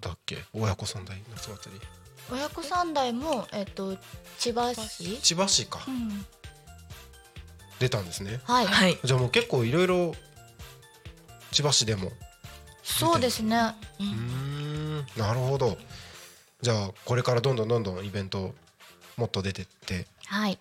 [0.00, 0.38] だっけ？
[0.54, 1.80] 親子三代夏祭り。
[2.32, 3.98] 親子三代も、えっと、
[4.38, 5.20] 千葉市？
[5.20, 6.24] 千葉市か、うん、
[7.78, 8.40] 出たんですね。
[8.44, 8.98] はい、はい。
[9.04, 10.14] じゃあもう結構いろいろ
[11.50, 12.10] 千葉市でも
[12.82, 13.74] そうですね。
[14.00, 15.06] うん。
[15.18, 15.76] なるほど。
[16.62, 18.54] じゃあこれからどんどんどんどんイベント
[19.18, 20.58] もっと出てってはい。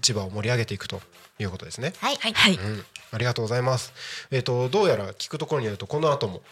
[0.00, 1.00] 千葉を盛り上げていくと
[1.38, 1.92] いうことですね。
[1.98, 2.16] はい。
[2.16, 2.32] はい。
[2.32, 2.54] はい。
[2.54, 3.92] うん、ありがとうございます。
[4.30, 6.42] えっ、とどうやら聞くところによるとこの後も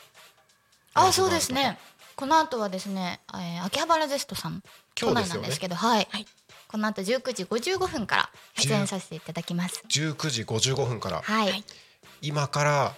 [0.95, 1.79] あそうですね。
[2.17, 4.63] この後はですね、えー、秋葉原ゼストさん
[5.01, 5.23] 今日ね。
[5.23, 6.27] 都内なんですけどはい、はい。
[6.69, 9.83] この後19時55分から出演させていただきます。
[9.89, 11.65] 19時55分から、はい、
[12.23, 12.95] 今から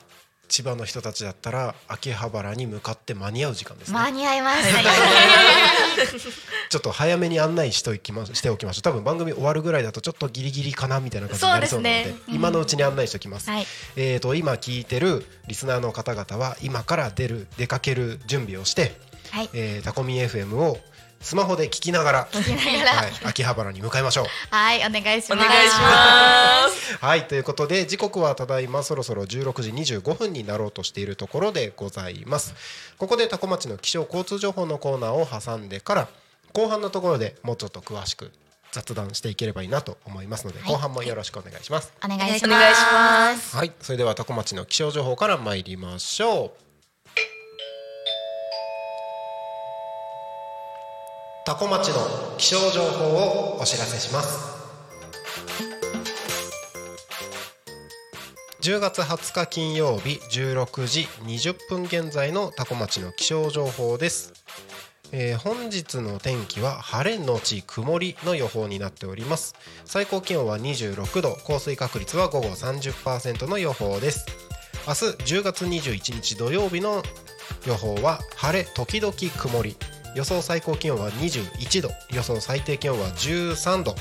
[0.52, 3.98] 千葉の人たちだったら秋葉原に向かって間に合う時間ですね。
[3.98, 4.68] 間に合います、
[6.68, 8.82] ちょっと早めに案内しておきましておきましょう。
[8.82, 13.48] 多分番組終わるぐらいだとちょっとギリギリかなみたいな感じになりそうなので、そうですね今のうちに案内しておきます。
[13.48, 18.94] はいえっ、と今聞いてるリスナーの方々は今から出る出かける準備をして、
[19.30, 20.78] はいえータコミ FM を
[21.22, 22.90] スマホで聞きながら、聞きながら。
[22.90, 24.26] はい、秋葉原に向かいましょう。
[24.50, 25.32] はいお願いします。
[25.32, 26.98] お願いします。
[26.98, 32.54] はいということで時刻はただいまそろそろ16時25分になろうとしているところでございます。
[32.98, 36.08] ここでタコ町の気象交通情報のコーナーを挟んでから
[36.52, 38.32] 後半のところでもうちょっと詳しく
[38.72, 40.72] 雑談していければいいなと思いますので、はい。
[40.72, 41.92] 後半もよろしくお願いします。
[42.04, 43.56] お願いします。
[43.56, 46.71] はいそれではタコ町の気象情報から参りましょう
[51.52, 51.96] タコ町の
[52.38, 54.56] 気象情報をお知らせします。
[58.62, 64.32] 10月20日金曜日16時20分現在のタコ町の気象情報です、
[65.12, 69.54] えー本日の天気は晴れのち曇りの予報になっております。
[69.84, 74.24] 最高気温は26度降水確率は午後30%の予報です。
[74.88, 75.04] 明日
[75.38, 77.02] 10月21日土曜日の
[77.66, 79.76] 予報は晴れ時々曇り。
[80.14, 83.94] 予想最高気温は21度予想最低気温は13度。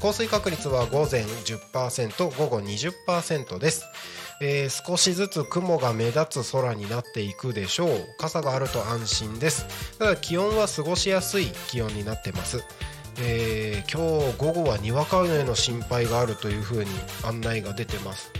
[0.00, 3.84] 降水確率は午前10%午後20%です、
[4.40, 8.06] えー少しずつ雲が目立つ空になっていくでしょう。
[8.18, 9.66] 傘があると安心です。
[9.98, 12.62] ただ気温は過ごしやすい気温になってます。
[13.20, 16.90] えー今日午後はにわか雨の心配があるというふうに
[17.24, 18.30] 案内が出てます。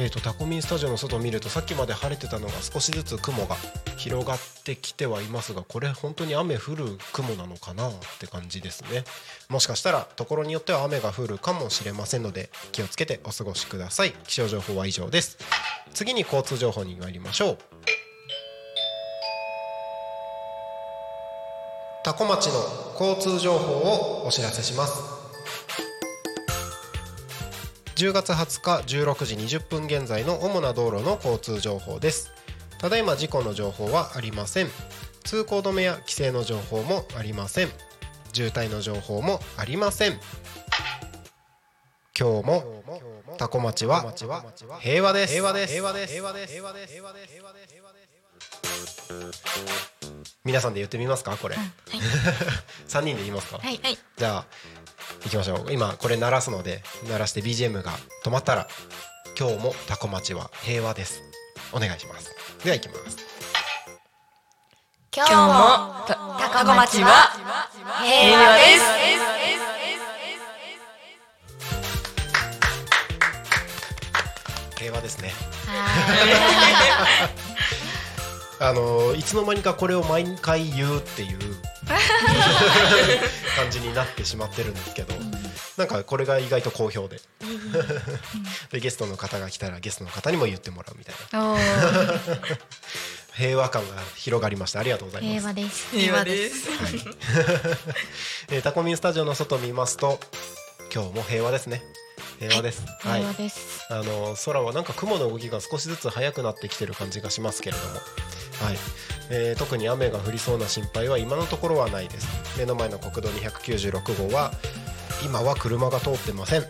[0.00, 3.56] えー、とタコミンスタジオの外を見るとさっきまで晴れてたのが少しずつ雲が
[3.96, 9.02] 広がってきてはいますがこれ本当に雨降る雲なのかなって感じですね。
[9.48, 14.12] もしかしたらところによっては雨が降るかもしれませんので気をつけてお過ごしください。
[14.28, 15.36] 気象情報は以上です。
[15.94, 17.58] 次に交通情報に参りましょう。
[22.04, 22.52] タコ町の
[23.00, 25.17] 交通情報をお知らせします。
[27.98, 32.30] 10月20日16時20分現在の主な道路の交通情報です。
[32.78, 34.68] ただいま事故の情報はありません。
[35.24, 37.68] 通行止めや規制の情報もありません。
[38.32, 40.20] 渋滞の情報もありません。
[42.16, 42.84] 今日も
[43.36, 44.14] タコ町は
[44.78, 45.32] 平和です。
[45.32, 45.72] 平和です。
[45.72, 46.12] 平和です。
[46.12, 46.52] 平和です。
[46.52, 46.92] 平和です。
[46.92, 47.32] 平和です。
[47.32, 47.74] 平和です。
[47.74, 49.68] 平和です。
[50.44, 51.56] 皆さんで言ってみますかこれ、
[52.86, 53.80] 三人で言いますか、はい。
[54.16, 54.46] じゃあ
[55.24, 55.72] 行きましょう。
[55.72, 57.92] 今これ鳴らすので鳴らして BGM が
[58.24, 58.68] 止まったら
[59.38, 61.22] 今日もタコ町は平和です。
[61.72, 62.32] お願いします。
[62.64, 63.16] では行きます。
[65.14, 66.14] 今今日もた
[66.50, 67.30] タコ町は
[68.02, 68.82] 平和です。
[74.78, 75.32] 平和ですね。
[75.66, 77.30] は
[78.70, 81.38] あのいつの間にかこれを毎回言うっていう
[83.56, 85.14] 感じになってしまってるんですけど、
[85.76, 87.20] なんかこれが意外と好評で。
[88.72, 91.56] でゲストの方が来たらゲストの方にも言ってもらうみたいな。
[93.34, 94.80] 平和感が広がりました。
[94.80, 95.32] ありがとうございます。
[95.32, 95.96] 平和です。
[95.96, 96.68] 平和です。
[98.50, 100.18] えータコミンスタジオの外を見ますと
[100.92, 101.82] 今日も平和ですね
[102.38, 102.84] 平和です。
[103.00, 103.86] はい、平和です。
[103.90, 107.98] あの空はなんか雲の動きが少しずつ速くなってきてる感じがしますけれども、は
[108.72, 108.78] い。
[109.30, 112.28] えー特に雨が降りそうな心配は今のところはないです。
[112.58, 114.52] 目の前の国道296号は
[115.24, 116.62] 今は車が通ってません。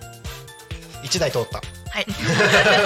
[1.03, 1.61] 1台通った。
[1.91, 2.07] はい。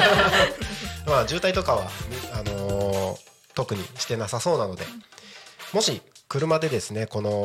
[1.06, 1.90] まあ渋滞とかは、
[2.32, 4.84] あのー特にしてなさそうなので。
[5.72, 6.00] もし
[6.32, 7.44] 車でですねこの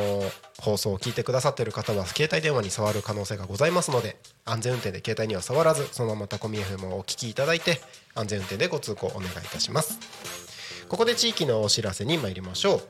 [0.62, 7.82] 放送を聞いてくださっている方は携帯電話に触る可能性がございますので安全運転で携帯には触らずそのままタコミ FM をお聞きいただいて
[8.16, 10.00] 安全運転でご通行お願いいたします。
[10.88, 12.82] ここで地域のお知らせに参りましょう。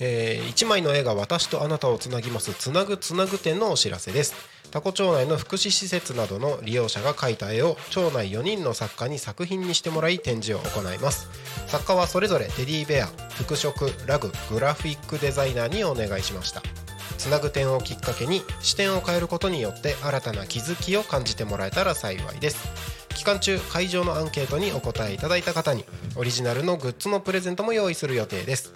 [0.00, 4.34] え1枚の絵が私とあなたをつなぎますつなぐつなぐ展のお知らせです。
[4.70, 11.28] タコ町内の福祉施設などの利用者が描いた絵を町内4人の作家に作品にしてもらい展示を行います。
[11.66, 13.72] 作家はそれぞれテディベア服飾
[14.06, 16.62] ラググラフィックデザイナーにお願いしました。
[17.18, 22.68] つなぐ点をきっかけに視点を変えることによって新たな気づきを感じてもらえたら幸いです。
[23.14, 25.84] 期間中会場のアンケートにお答えいただいた方に
[26.16, 28.72] オリジナルのグッズのプレゼントも用意する予定です。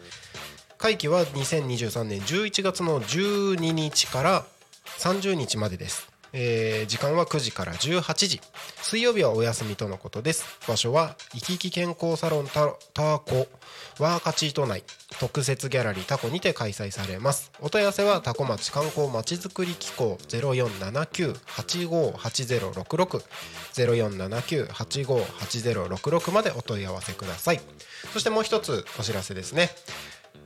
[0.76, 4.44] 会期は2023年11月の12日から
[4.84, 8.40] 30日までです、えー時間は9時から18時。
[8.82, 10.44] 水曜日はお休みとのことです。
[10.68, 13.46] 場所は生き生き健康サロンタタコ
[13.98, 14.84] ワーカチート内。
[15.20, 17.52] 特設ギャラリータコにて開催されます。
[17.60, 20.18] お問い合わせはタコ町観光まちづくり機構。
[20.28, 23.22] 0479858066
[23.74, 27.60] 0479858066までお問い合わせください。
[28.12, 29.70] そしてもう一つお知らせですね。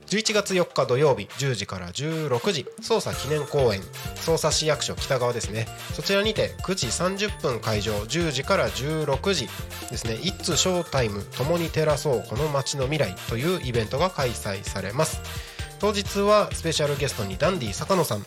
[0.09, 3.81] 11月4日土曜日10時から16時捜査記念公演
[4.15, 5.67] 捜査市役所北側ですね。
[5.93, 9.47] そちらにて9時30分会場10時から16時
[9.91, 15.21] ですね「イッツショータイム共に照らそうこの街の未来」というイベントが開催されます。
[15.79, 18.25] 当日はスペシャルゲストにダンディ坂野さん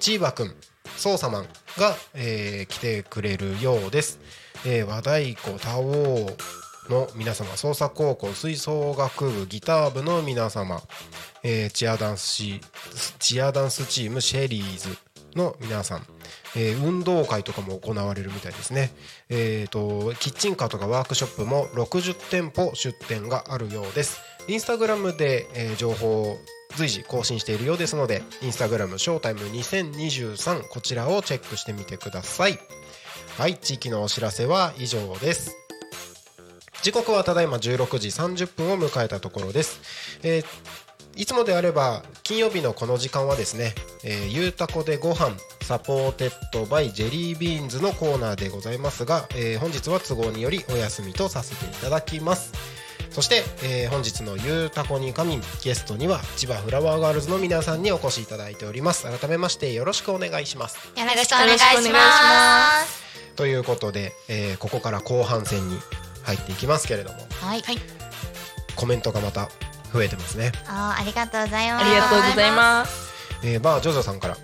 [0.00, 0.54] チーバくん
[0.96, 4.18] 捜査マンが、えー来てくれるようです、
[4.64, 6.36] えー和太鼓タオー
[6.90, 10.82] の皆様捜査高校吹奏楽部ギター部の皆様、
[11.42, 12.42] えーチアダンス
[13.18, 14.98] チアダンスチームシェリーズ
[15.36, 16.02] の皆さん、
[16.56, 18.90] えー運動会とかも行われるみたいですね、
[19.28, 24.20] えー、とキッチンカーとかワークショップも60店舗出店があるようです。
[24.48, 26.36] インスタグラムで、えー情報を
[26.76, 32.58] 随時更新しているようですのでインスタグラムショータイム2023こちらをチェックしてみてください。
[33.38, 35.59] はい地域のお知らせは以上です。
[36.82, 39.80] 時刻はただいま16時30分を迎えたところです、
[40.22, 40.44] えー
[41.16, 52.52] いつもであれば金曜日のこの時間はですね「えーゆうたこでご飯 supported by ジェリービーンズ」のコーナーでございますが、えー本日は都合によりお休みとさせていただきます。
[53.10, 59.02] そして、えー本日の「ゆうたこに仮眠」ゲストには千葉フラワーガールズの皆さんにお越しいただいております。
[59.02, 60.76] 改めましてよろしくお願いします。
[60.96, 63.02] よろしくお願いします。
[63.34, 65.80] ということで、えーここから後半戦に
[66.24, 67.18] 入っていきますけれども。
[67.40, 67.62] はい、
[68.76, 69.48] コメントがまた
[69.92, 70.52] 増えてますね。
[70.66, 71.84] あーありがとうございます。
[71.84, 73.10] ありがとうございます。
[73.42, 74.36] えーバージョジョさんから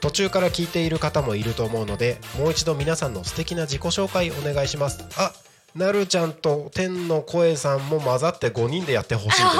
[0.00, 5.04] 途中から聞いている方もいると思うのでもう一度皆さんの素敵な自己紹介お願いします。
[5.16, 5.32] あ
[5.74, 9.52] なるちゃんと天の声さんも混ざって5人でやってほしいですね。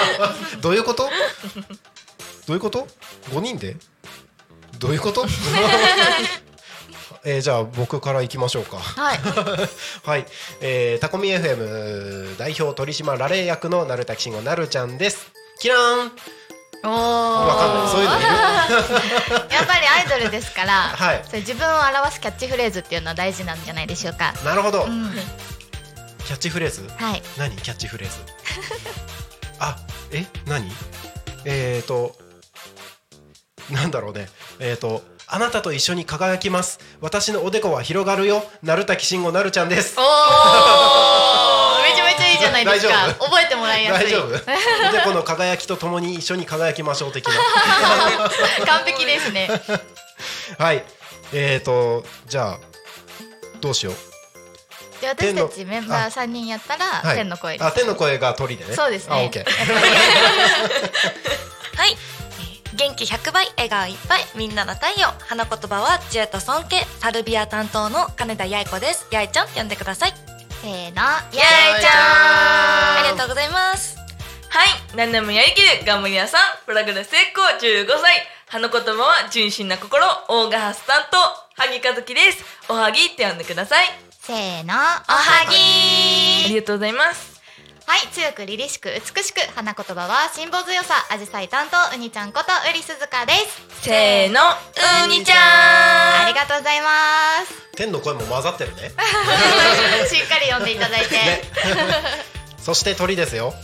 [0.62, 1.04] どういうこと？
[1.04, 1.10] ど
[2.48, 2.88] ういうこと
[3.30, 3.76] ？5人で？
[4.78, 5.26] どういうこと？
[7.24, 8.78] えーじゃあ僕からいきましょうか。
[8.78, 9.18] はい。
[10.04, 10.26] はい、
[10.60, 15.28] えー、タコミ FM 代表取締ラレー役の鳴滝慎吾なるちゃんです。
[15.60, 16.12] キラーン。
[16.84, 17.88] おわかんない。
[17.90, 18.26] そういうのいる？
[19.54, 21.24] やっぱりアイドルですから、はい。
[21.26, 24.32] それ自分を表すキャッチフレーズっていうのは大事なんじゃないでしょうか。
[24.44, 25.12] なるほど、うん。
[26.24, 26.88] キャッチフレーズ？
[26.96, 27.22] はい。
[27.36, 28.16] 何キャッチフレーズ？
[29.58, 29.76] あ
[30.12, 30.24] え？
[30.46, 30.70] 何？
[31.44, 32.14] えーと
[33.70, 34.28] なんだろうね。
[34.60, 36.80] えーとあなたと一緒に輝きます。
[37.02, 38.42] 私のおでこは広がるよ。
[38.62, 39.94] 鳴滝慎吾なるちゃんです。
[39.98, 40.04] おー
[41.82, 42.94] めちゃめちゃいいじゃないですか。
[43.20, 44.06] 覚えてもらいやすい。
[44.06, 44.28] 大丈夫？
[44.88, 47.34] おでこの輝きとともに一緒に輝きましょう的な。
[48.66, 49.50] 完璧ですね。
[50.58, 50.82] はい。
[51.34, 52.58] えーとじゃあ
[53.60, 53.94] どうしよう。
[55.02, 57.16] じゃあ私たちメンバー3人やったら、はい。
[57.18, 57.64] 天の声です。
[57.66, 58.74] あ天の声が鳥でね。
[58.74, 59.14] そうですね。
[59.14, 59.44] あオッケー。
[61.76, 62.17] はい、えー
[62.78, 65.08] 元気100倍笑顔いっぱいみんなの太陽。
[65.26, 66.84] 花言葉は知恵と尊敬。
[67.00, 69.08] サルビア担当の金田八重子です。
[69.10, 70.14] 八重ちゃん呼んでください。
[70.62, 71.44] せーの八重ちゃん。
[73.00, 73.98] ありがとうございます。
[74.48, 74.68] はい。
[74.96, 76.40] 何でもやりきる頑張り屋さん。
[76.66, 78.14] プラグレ成功15歳。
[78.46, 80.06] 花言葉は純真な心。
[80.28, 81.18] 大賀ハス担当。
[81.60, 82.44] 萩和樹です。
[82.68, 83.86] おはぎって呼んでください。
[84.20, 86.44] せーのおおはぎ。
[86.44, 87.37] ありがとうございます
[87.88, 93.80] はい強く凛々しく美しく花言葉は辛抱強さあじさい担当うにちゃんことうりすずかです。
[93.80, 94.40] せーの
[95.06, 96.24] うにちゃん。
[96.26, 97.54] ありがとうございます。
[97.78, 98.92] 天の声も混ざってるね。
[100.06, 101.42] しっかり読んでいただいて、ね。
[102.62, 103.54] そして鳥ですよ。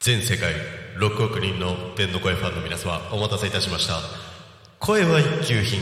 [0.00, 0.52] 全世界
[0.98, 3.98] 6億人の天の声ファンの皆様お待たせいたしました。
[4.78, 5.80] 声は一級品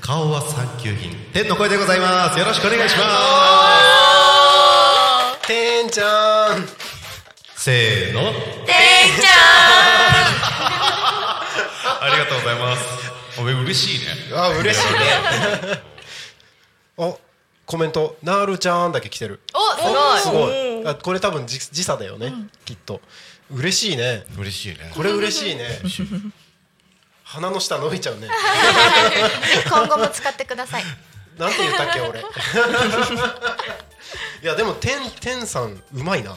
[0.00, 1.14] 顔は三級品。
[1.34, 2.38] 天の声でございます。
[2.38, 4.45] よろしくお願いしま
[5.46, 6.66] 天ちゃん。
[6.66, 8.32] すせーの。
[8.32, 9.30] てんちゃ
[12.02, 12.82] ありがとうございます。
[13.38, 14.06] おめ嬉しいね。
[14.34, 15.80] あ嬉しいね。
[16.96, 17.20] お
[17.64, 18.16] コメント。
[18.24, 19.40] なるちゃんだけ来てる。
[19.54, 20.82] おすすごい。
[20.82, 22.32] ごいあこれ多分時時差だよね、
[22.64, 23.00] きっと。
[23.52, 24.24] 嬉しいね。
[24.36, 24.90] 嬉しいね。
[24.94, 25.80] これ嬉しいね。
[27.22, 28.28] 鼻の下伸びちゃうね。
[29.70, 30.84] 今後も使ってください
[31.38, 32.20] なんて言ったっけ俺。
[34.42, 36.36] いやでも天天さんうまいな。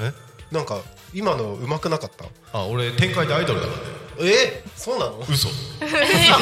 [0.00, 0.12] え？
[0.50, 0.80] なんか
[1.12, 2.24] 今のうまくなかった？
[2.52, 3.72] あ俺展開でアイドルだか
[4.18, 4.32] らね。
[4.32, 4.64] え？
[4.76, 5.18] そうなの？
[5.28, 5.48] 嘘。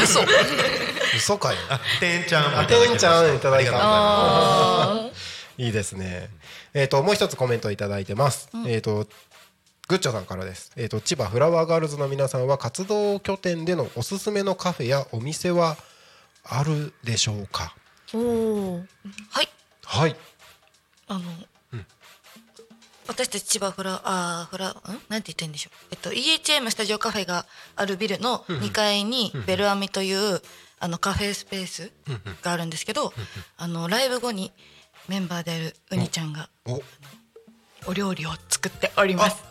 [0.03, 0.21] 嘘。
[1.17, 1.59] 嘘かよ。
[1.69, 2.25] あてん。
[2.25, 2.79] ちゃんもあいた。
[2.79, 5.11] だきまてんちゃんいただいた
[5.59, 6.31] いいいですね。
[6.73, 9.07] えっ、ともう一つコメントいただいてます、えっ、と
[9.89, 15.77] グッチョさんからです、えー、と千葉フラワーガールズの皆さんは活動拠点でのおすすめのカフェやお店は
[16.45, 17.75] あるでしょうか？
[18.15, 18.85] おお
[19.31, 19.49] はい。
[19.85, 20.17] はい。
[21.09, 21.21] あの、
[23.07, 24.75] 私たち千葉フラあーフラん？
[25.09, 25.87] なんて言ってんでしょう。
[25.91, 30.41] えっと EHM スタジオカフェがあるビルの2階にベルアミという
[30.79, 31.91] あのカフェスペース
[32.43, 33.13] があるんですけど
[33.57, 34.53] あのライブ後に
[35.09, 36.81] メンバーであるうにちゃんがお。
[37.87, 39.43] お料理を作っております。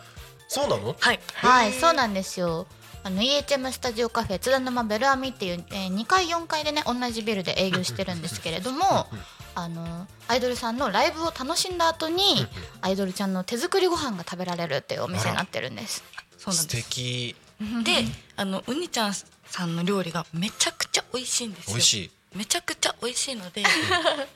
[0.48, 0.96] そうなの？
[0.98, 1.20] はい。
[1.34, 2.66] はいそうなんですよ
[3.02, 9.06] あの EHM スタジオカフェ津田沼ベルアミっていう、えー、2階4階でね同じビルで営業してるんですけれども
[9.54, 12.46] あのアイドルさんのライブを楽しんだ後に
[12.80, 16.04] アイドルちゃんの手作りご飯が食べられるっていうお店になってるんです。
[16.36, 16.88] 素そうなんです。
[16.88, 17.36] 敵。
[17.84, 17.92] で
[18.36, 21.74] あのうにちゃんさんの料理がめちゃくちゃ美味しいんですよ。
[21.74, 22.10] 美味しい。
[22.36, 23.62] めちゃくちゃ美味しいので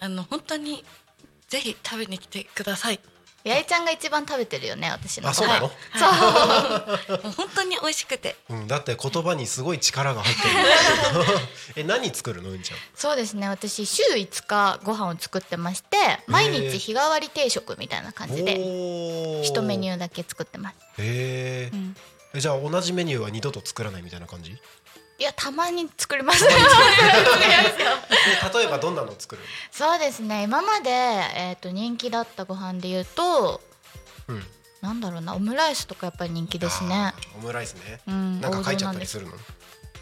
[0.01, 0.85] あの本当に
[1.49, 3.01] ぜひ食べに来てください
[3.45, 7.31] 八重ちゃんが一番食べてるよね私のあそうなの、もう。
[7.37, 8.37] 本当に美味しくて。
[8.49, 10.55] うん、だって言葉にすごい力が入ってる。
[11.77, 12.79] え何作るのうんちゃん？
[12.95, 13.49] そうですね。
[13.49, 18.53] 私週5日ご飯を作ってまして毎日日替わり定食みたいな感じで
[19.45, 20.77] 一メニューだけ作ってます。
[21.03, 21.75] へー。
[21.75, 21.97] うん。
[22.35, 24.53] えじゃあ同じメニューは二度と作らないみたいな感じ？
[24.53, 24.59] で
[25.19, 26.55] いやたまに作ります 例
[28.65, 30.43] えばどんなの作るそうですね。
[30.43, 33.61] 今まで、えー、と人気だったご飯で言うと
[34.29, 34.47] うん。
[34.81, 37.15] なんだろうなオムライスとかやっぱり人気ですね。
[37.37, 39.33] オムライスね、うんなんか書いちゃったりするの？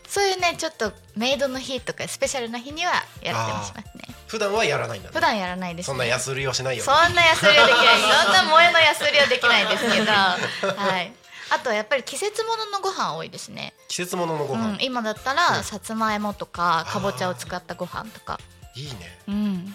[0.08, 2.92] そういうねちょっとメイドの日とかスペシャルな日には
[3.22, 3.84] やってますね。
[4.26, 5.14] 普段はやらないんだね。
[5.14, 7.86] 普段やらないです、ね、そんな安売りをしないよそんな安売りはできない。
[8.00, 10.12] そんな萌えの安売りはできないですけど。
[10.74, 11.12] はい
[11.52, 13.74] あとはやっぱり季節物のご飯多いですね。
[13.88, 18.40] 季節物のご飯、うん、今だったらさつまいもとかかぼちゃを使ったご飯とか。
[18.74, 18.92] いいね。
[19.28, 19.74] うん。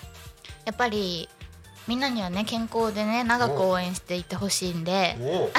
[0.66, 1.30] やっぱり
[1.88, 5.52] みんなにはね健康でね長く応援していってほしいんでおお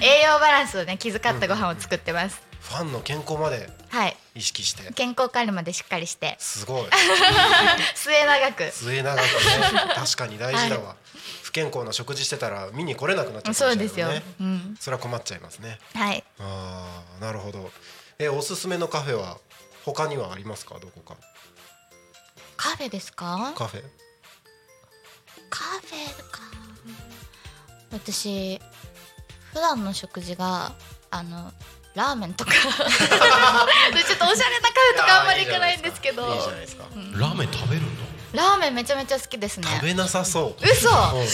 [0.00, 4.16] 栄養バランスをね気遣ったご飯を作ってます、ファンの健康まではい。
[4.36, 4.92] 意識して。
[4.92, 6.36] 健康管理までしっかりして。
[6.38, 6.88] すごい。
[7.96, 8.70] 末永く。
[8.70, 9.24] 末永くね。
[9.94, 10.94] 確かに大事だわ、
[11.42, 14.08] 不健康な食事してたら見に来れなくなっちゃうかそうですよ、
[14.40, 14.76] うん。
[14.80, 15.78] それは困っちゃいますね。
[15.94, 16.22] はい。
[16.38, 17.70] ああなるほど。
[18.18, 19.38] えおすすめのカフェは
[19.84, 20.78] 他にはありますか？
[20.78, 21.16] どこか。
[22.56, 23.52] カフェですか？
[23.56, 23.84] カフェ。
[25.50, 26.40] カフェか。
[27.90, 28.60] 私
[29.52, 30.76] 普段の食事が
[31.10, 31.52] あの
[31.94, 32.52] ラーメンとか。
[32.54, 32.74] ちょっと
[34.28, 36.34] おしゃれなカフェとかあんまり行かないんですけど。
[36.34, 36.84] いいじゃないですか。
[36.94, 37.88] ラーメン食べるの？
[38.32, 39.66] ラーメンめちゃめちゃ好きですね。
[39.68, 40.64] 食べなさそう。
[40.64, 40.88] 嘘。
[40.88, 41.24] うん。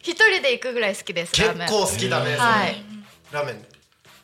[0.00, 2.84] 一人で行くぐらい好きです結構好きだねはい。
[3.32, 3.66] ラーメン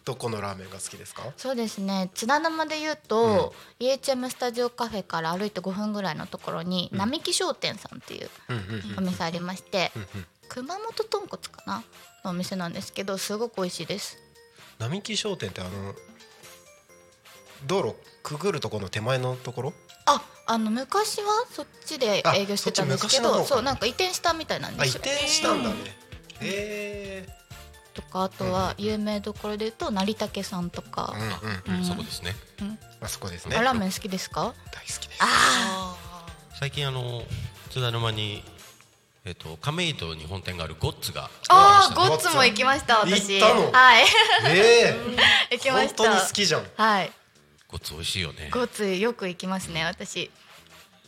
[0.05, 1.25] どこのラーメンが好きですか？
[1.37, 9.09] そうですね津田沼で言うと、EHM スタジオカフェから歩いて5分ぐらいのところに、並木商店さんっていううんうん。
[9.09, 10.27] お店ありまして、うんうん。
[10.49, 11.83] 熊本豚骨かな？
[12.23, 14.19] のお店なんですけどすごく美味しいです
[14.85, 15.71] 並木商店ってあの
[17.67, 19.73] 道路くぐるところの手前のところ？
[20.07, 25.01] ああの昔はそっちで営業してたんですけどそうなんか移転したみたいなんあ移ですよ。
[25.03, 25.77] 転したんだね。
[26.41, 27.29] へえ
[27.95, 31.15] とかあとは有名どころで言うと成竹さんとか、
[31.65, 32.35] うんうんうんそこですね。
[33.01, 33.57] あそこですね。
[33.57, 34.53] あラーメン好きですか？
[34.73, 35.19] 大好きです。
[35.21, 35.97] あ
[36.61, 37.23] 最近あの
[37.71, 38.45] 津田沼に
[39.27, 43.41] えっと亀戸に本店があるゴッツがあーオープンしゴッツも行きました私。
[43.41, 43.73] 行ったの？
[43.73, 44.05] はい。
[44.49, 44.97] え
[45.51, 45.97] え 行きま本した。
[46.05, 46.67] 当に好きじゃん。
[46.77, 47.09] はい。
[47.09, 47.15] た
[47.69, 48.51] ゴッツ美味しいよね。
[48.53, 50.31] ゴッツよく行きますね私。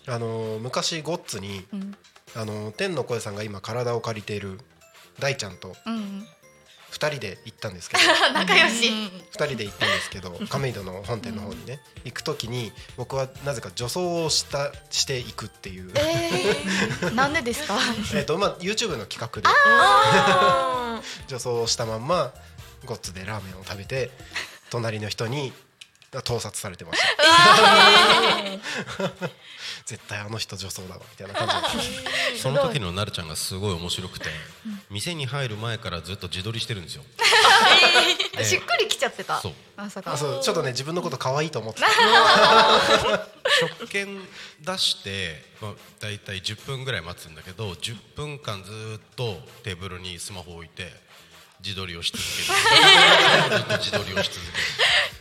[0.06, 1.96] あのー昔ゴッツにうん。
[2.34, 4.60] あのー天の声さんが今体を借りている
[5.18, 6.26] 大ちゃんとうん
[6.98, 8.02] 二人で行ったんですけど。
[8.32, 8.88] 仲良し。
[8.90, 15.90] 二人で行ったんですけど亀戸の本店の方にね行く時に僕はなぜか女装をしたしていくっていう。
[15.94, 17.76] えー、 なんでですか？
[18.14, 19.48] えっとまあ YouTube の企画で。
[21.28, 22.32] 女装をしたまんま
[22.86, 24.10] ゴッツでラーメンを食べて
[24.70, 25.52] 隣の人に
[26.22, 27.06] 盗撮されてました。
[29.86, 31.78] 絶対あの人女装だわみたいな感じ。
[32.38, 34.30] その時のなるちゃんがすごい面白くて
[34.90, 37.04] 店に入る前からずっと自撮りしてるんですよ。
[38.42, 39.40] しっくりきちゃってた。
[39.40, 39.52] そう。
[39.76, 40.12] まさか。
[40.12, 41.86] あそうちょっとね自分のこと可愛いと思ってた。
[43.60, 44.28] 食券
[44.60, 50.92] 出して、まあ、大体10分ぐらい待つんだけど10分間ずっとテーブルにスマホを置いて
[51.62, 53.58] 自撮りをし続ける。
[53.58, 54.64] ずっと自撮りをし続ける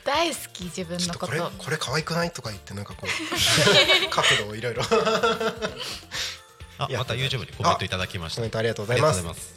[0.06, 3.10] 大好き自分ちょっとこれのことこれ可愛くないとか言ってなんかこう
[4.10, 4.84] 角度をいろいろ。
[6.78, 8.38] また YouTube にコメントいただきました。
[8.38, 9.56] コメントありがとうございます。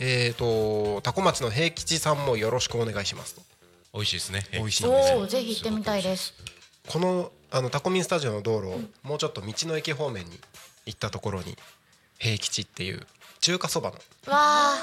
[0.00, 3.42] えっとタコ町の平吉さんもよろしくお願いしますと。
[3.92, 4.46] 美味しいですね。
[4.52, 5.18] 美味しいんですよ。
[5.18, 6.32] おおぜひ行ってみたいです。
[6.86, 10.40] このあのタコミンスタジオの道路をもうちょっと道の駅方面に
[10.86, 11.58] 行ったところに
[12.18, 13.06] 平吉っていう
[13.40, 13.98] 中華そばの
[14.32, 14.74] わ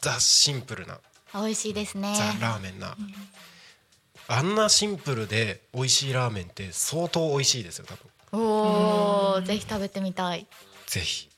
[0.00, 1.00] ザ・シンプルな
[1.32, 2.14] あ美味しいですね。
[2.16, 2.96] ザ・ラーメンな、
[4.28, 8.10] あんなシンプルで美味しいラーメンって相当美味しいですよ多分。
[8.32, 10.46] おおぜひ食べてみたい。
[10.86, 11.28] ぜひ。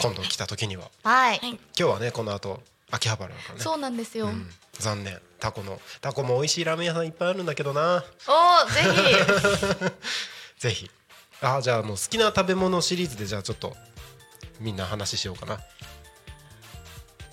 [0.00, 0.90] 今度来た時には。
[1.02, 3.60] はい、今日はねこの後秋葉原だからね。
[3.60, 4.48] そうなんですよ、うん。
[4.78, 5.18] 残念。
[5.38, 8.04] タコのタコも美味しいラーメン屋さんいっぱいあるんだけどな。
[8.28, 8.82] おおぜ
[10.56, 10.60] ひ。
[10.60, 10.90] ぜひ。
[11.42, 13.76] あじゃあもう好きな食べ物シリーズでじゃあちょっと
[14.60, 15.60] みんな話しようかな。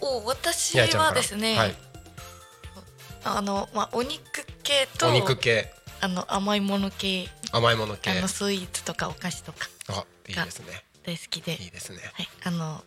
[0.01, 1.75] お私はですね、はい、
[3.23, 4.19] あのまあお肉
[4.63, 5.73] 系とお肉系。
[6.01, 7.27] あの甘いもの系。
[7.51, 8.11] 甘いもの系。
[8.11, 9.67] あのスイーツとかお菓子とか。
[9.89, 10.83] あいいですね。
[11.03, 11.53] 大好きで。
[11.53, 11.99] いいですね。
[12.13, 12.83] はい、あの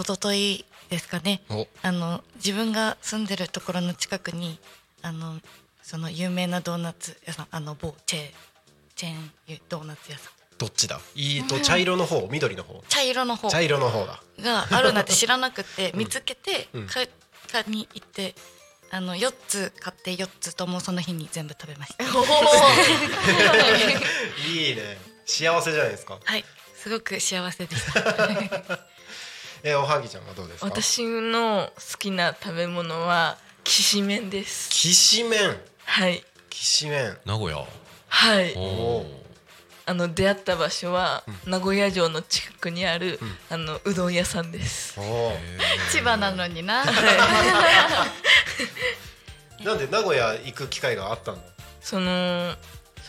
[0.00, 1.42] 一昨日ですかね。
[1.50, 1.66] お。
[1.82, 4.58] あの自分が住んでるところの近くに
[5.02, 5.38] あの
[5.82, 8.30] その有名なドーナツ屋さんあの某チェ
[8.96, 10.32] チェーンドーナツ屋さん。
[10.56, 11.00] どっちだ？
[11.16, 12.26] いいと茶色の方？
[12.30, 12.82] 緑の方？
[12.88, 13.50] 茶色の方。
[13.50, 14.20] 茶色の方だ。
[14.40, 16.86] があるなんて知らなくて見つけてうん。
[16.86, 18.34] 買いに行って
[18.90, 22.04] あの4つ買って4つともその日に全部食べました。
[24.48, 24.98] いいね。
[25.26, 26.18] 幸せじゃないですか。
[26.22, 26.44] はい。
[26.76, 28.04] すごく幸せでした。
[29.64, 30.66] えおはぎちゃんはどうですか？
[30.66, 34.68] 私の好きな食べ物はきしめんです。
[34.70, 35.56] きしめん。
[35.86, 36.22] はい。
[36.50, 37.18] きしめん。
[37.24, 37.64] 名古屋。
[38.08, 38.52] はい。
[38.54, 39.24] おお
[39.86, 43.20] あの出会った場所は、名古屋城の近くにある、
[43.50, 44.94] あのうどん屋さんです。
[45.92, 46.84] 千葉なのにな
[49.64, 51.38] なんで名古屋行く機会があったの？
[51.80, 52.54] その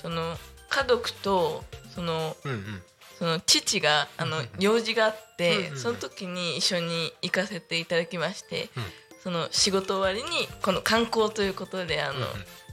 [0.02, 0.38] その
[0.70, 2.82] 家族とそのうんうん。
[3.18, 8.84] その父があの用事があって、うんうんその時に一緒に行かせていただきまして、うん。
[9.24, 12.28] その仕事終わりにこの観光ということであの、うんうん。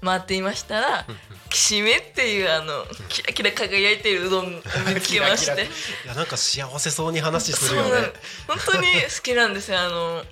[0.04, 1.06] 回っていましたら、
[1.48, 5.62] きしめっていうあのキラキラ輝いているうどんを見つけまして。
[5.62, 7.90] いやなんか幸せそうに話するよね。
[7.90, 8.12] そうなん
[8.48, 9.78] 本当に好きなんですよ。
[9.78, 10.24] あの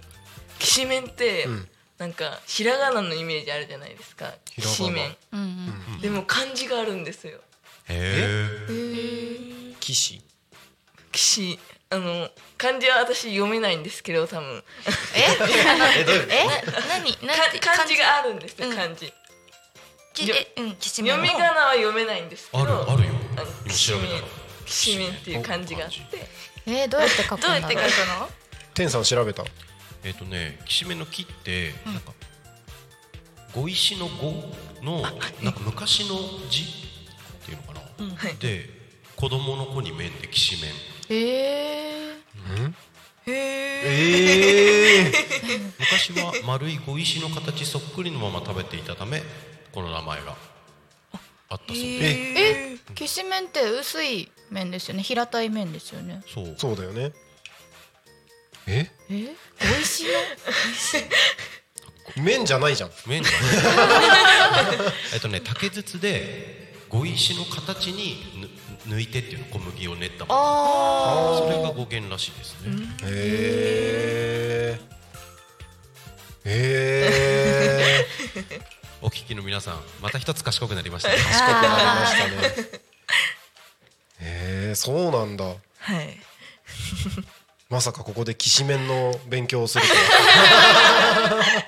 [0.59, 1.69] きしめんって、うん
[2.01, 4.33] なんかひらがなのイメージあるじゃないですか。
[4.51, 4.77] ひらがな。
[4.77, 5.17] きしめん。
[5.33, 6.01] うんうん。
[6.01, 7.41] でも漢字があるんですよ。
[7.91, 8.49] へ
[9.81, 10.23] 騎士
[11.13, 11.59] きし？
[11.91, 14.65] あの漢字は私読めないんですけど多分。
[15.15, 15.37] え？
[15.37, 16.47] どういうえ？
[16.89, 17.13] 何？
[17.13, 18.77] か何て漢字があるんですようん。
[18.77, 19.13] 漢字。
[20.57, 21.13] うんきしめん。
[21.13, 22.63] 読み仮名は読めないんですけど。
[22.63, 23.13] あるあるよ。
[23.37, 24.01] あの今きしめん。
[24.01, 24.29] 調べたら
[24.65, 25.97] きしめんっていう漢字があって。
[26.65, 27.61] えー、どうやって書くんだろう。
[27.61, 28.31] どうやって書いたの？
[28.73, 29.45] 天さん調べた
[30.05, 32.13] えっ、とねきしめんの木って、なんか
[33.53, 36.17] 碁石の碁のなんか昔の
[36.49, 36.67] 字っ
[37.45, 37.81] ていうのかな、
[38.17, 38.37] はい。
[38.37, 38.69] で
[39.17, 40.73] 子供の子に面できしめん。
[41.11, 42.15] え
[43.27, 45.13] ええ
[45.79, 49.23] 昔は丸い碁石の形そっくりのまま食べていたため
[49.73, 50.37] この名前が
[51.49, 55.03] あったそうで、ー、えきしめんって薄い麺ですよね。
[55.03, 56.23] 平たい麺ですよね。
[56.27, 56.55] そう。
[56.57, 57.13] そうだよね
[58.67, 58.91] え？
[59.11, 59.13] え？
[59.13, 59.27] 美
[59.79, 60.13] 味しいの？
[62.23, 62.91] 麺じゃないじゃん。
[63.07, 63.43] 麺じゃない。
[65.15, 68.51] えっとね竹筒で碁石の形に
[68.87, 70.41] ぬ抜いてっていうの小麦を練ったもの。
[70.41, 74.81] あそれが語源らしいですね、へえ
[76.45, 78.61] へえ
[79.03, 81.17] お聞きの皆さんまた一つ賢くなりましたね。
[81.17, 82.81] 賢くなりましたね。
[84.21, 85.45] へえそうなんだ。
[85.45, 85.55] は
[86.03, 86.21] い
[87.71, 91.45] まさかここできしめんの勉強をするとは。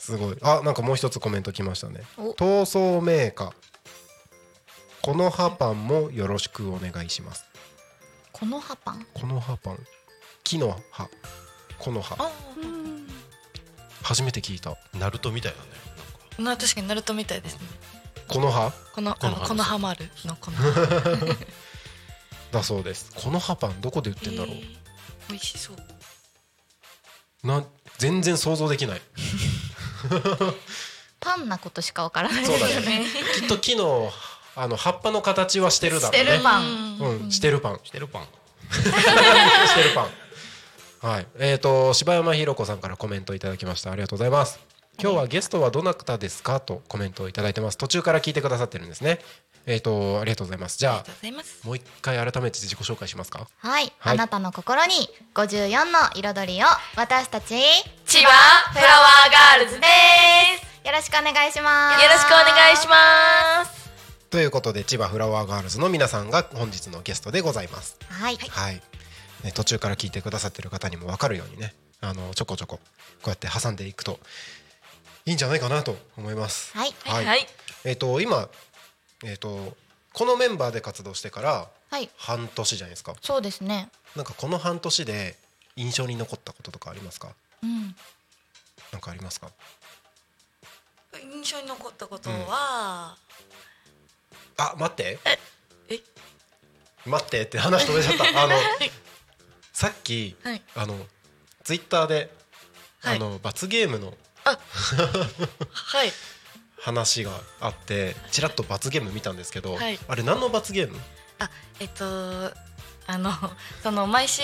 [0.00, 0.36] すごい。
[0.42, 2.02] あなんかもう一つコメント来ましたね。
[2.16, 3.52] お闘争メーカー。
[5.00, 7.44] この葉パンもよろしくお願いします
[8.32, 9.06] この葉パン？
[9.14, 9.86] この葉パン。
[10.42, 11.08] 木の葉。
[11.78, 12.30] この葉。
[14.02, 14.76] 初めて聞いた。
[14.94, 15.54] ナルトみたい
[16.36, 16.44] だね。
[16.50, 17.60] な確かにナルトみたいですね。
[18.26, 18.72] この葉？
[18.92, 20.10] このこの葉あのこのハマる。
[20.24, 20.56] のこの
[22.56, 23.10] だそうです。
[23.14, 24.76] この葉パンどこで売ってんだろう、えー
[25.28, 25.76] 美味しそう。
[27.46, 27.64] な
[27.98, 29.02] 全然想像できない。
[31.18, 33.04] パンなことしかわからないそうだよね。
[33.34, 34.12] きっと木の
[34.54, 36.18] あの葉っぱの形はしてるだろうね。
[36.18, 36.98] してるパン。
[36.98, 37.30] うん。
[37.30, 37.80] してるパン。
[37.82, 38.26] してるパン。
[38.72, 40.10] してるパン。
[41.10, 41.26] はい。
[41.38, 43.90] えー、と柴山ひろ子さんからコメントいただきました。
[43.90, 44.58] ありがとうございます
[45.00, 47.78] 今日はゲストはどなたですかとコメントをいただいてます。
[47.78, 49.18] 途中から聞いてくださってるんですね。
[49.66, 50.78] えっ、とありがとうございます。
[50.78, 53.46] じゃあもう一回改めて自己紹介しますか。
[53.58, 54.14] はい、はい。
[54.14, 56.66] あなたの心に54の彩りを
[56.96, 57.60] 私たちよ
[58.06, 58.30] 千葉
[58.72, 59.86] フラワーガールズで
[60.62, 60.66] す。
[60.96, 62.02] ろしくお願いします。
[62.02, 63.90] よろしくお願いします。
[64.30, 67.98] ということで千葉フラワーガールズの皆さんが本日のゲストでございます。
[68.08, 68.74] はい、はい、
[69.44, 72.82] ね、途中から聞いてくださってる方にも分かるようにねあのちょこちょここ
[73.26, 74.18] うやって挟んでいくと
[75.26, 76.72] いいんじゃないかなと思います。
[76.76, 77.46] はいはいはい
[77.84, 78.48] えっ、と今
[79.24, 79.76] えっ、と
[80.12, 83.14] このメンバーで活動してからはい半年じゃないですか。
[83.20, 85.36] そうですねなんかこの半年で
[85.76, 87.34] 印象に残ったこととかありますか？
[87.62, 87.94] うん
[88.92, 89.50] なんかありますか？
[91.32, 93.16] 印象に残ったことは、
[94.58, 95.18] あ待って。
[95.88, 95.98] え
[97.06, 98.24] 待ってって話止めちゃった。
[98.42, 98.54] あの
[99.72, 101.06] さっき、はいあの
[101.64, 102.30] ツイッターで、
[103.00, 104.14] はいあの罰ゲームの
[104.52, 106.12] はい。
[106.78, 109.98] 話があってちらっと罰ゲーム見たんですけど、はい。
[110.06, 110.96] あれ何の罰ゲーム？
[111.38, 112.04] あえっと
[113.08, 113.32] あの
[113.82, 114.42] その毎週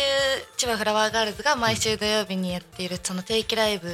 [0.57, 3.88] 千葉フラワーガールズが毎週土曜日にやっているその定期ライブ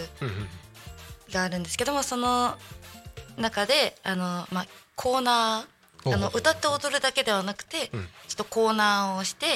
[1.33, 2.55] があるんですけどもその
[3.37, 8.09] 中であの、まあ、コーナーあの歌って踊るだけではなくて、うん。
[8.29, 9.47] ちょっとコーナーをして、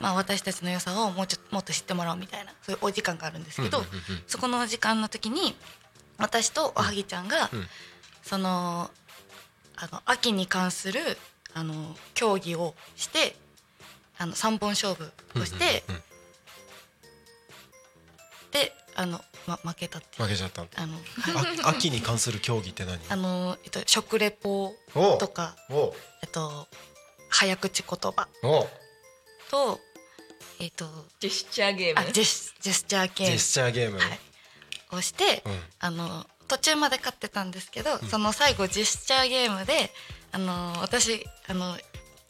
[0.00, 3.82] まあ、私たちの良さをもうちょっともっと知ってもらおうみたいなそういうお時間があるんですけど、
[4.26, 5.54] そこのお時間の時に
[6.18, 7.66] 私とおはぎちゃんが、うん。
[8.22, 8.90] その
[9.76, 11.00] あの秋に関する
[11.52, 13.36] あの競技をして
[14.18, 16.04] あの3本勝負をして、うんうんうん
[18.54, 20.22] であの、ま、負けたっていう。
[20.22, 20.62] 負けちゃった。
[20.62, 20.96] あの
[21.64, 23.00] あ 秋に関する競技って何？
[23.08, 24.72] あの、えっと、食レポ
[25.18, 25.56] とか、
[26.22, 26.68] えっと、
[27.28, 28.28] 早口言葉
[29.50, 29.80] と、
[30.60, 30.88] えっと、
[31.18, 32.08] ジェスチャーゲーム？
[32.08, 33.98] あジェスジェスチャー系ジェスチャーゲーム。
[33.98, 34.20] はい
[34.94, 35.52] をして、うん。
[35.80, 39.90] あの途中まで勝ってたんですけど、その最後ジェスチャーゲームで
[40.32, 41.76] あの私あの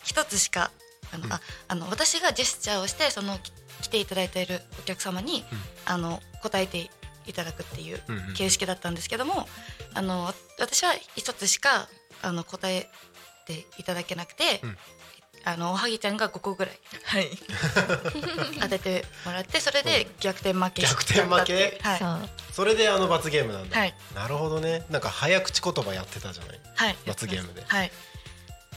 [0.02, 0.70] 一つしか
[1.12, 3.52] あの、ああの私がジェスチャーをしてそのき
[3.82, 5.44] 来ていただいているお客様に、
[5.84, 6.90] あの答えて
[7.26, 8.00] いただくっていう
[8.34, 9.46] 形式だったんですけども、
[9.94, 11.88] あのわ私は一つしか
[12.22, 12.88] あの答え
[13.46, 14.76] ていただけなくて、うん
[15.46, 16.78] あのおはぎちゃんが5個ぐらい。
[17.04, 17.28] はい。
[18.60, 20.86] 当ててもらってそれで逆転負け。
[20.86, 21.78] し逆転負け？
[21.82, 22.52] はい。
[22.52, 23.78] それであの罰ゲームなんだ。
[23.78, 23.94] はい。
[24.14, 24.84] なるほどね。
[24.90, 26.60] なんか早口言葉やってたじゃない？
[26.74, 26.96] はい。
[27.06, 27.62] 罰ゲームで。
[27.66, 27.92] はい。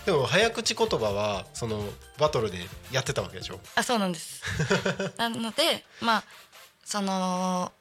[0.06, 1.84] でも早口言葉はその
[2.18, 2.58] バトルで
[2.92, 3.60] やってたわけでしょ？
[3.76, 4.42] あそうなんです。
[5.18, 6.24] なのでまあ
[6.84, 7.72] その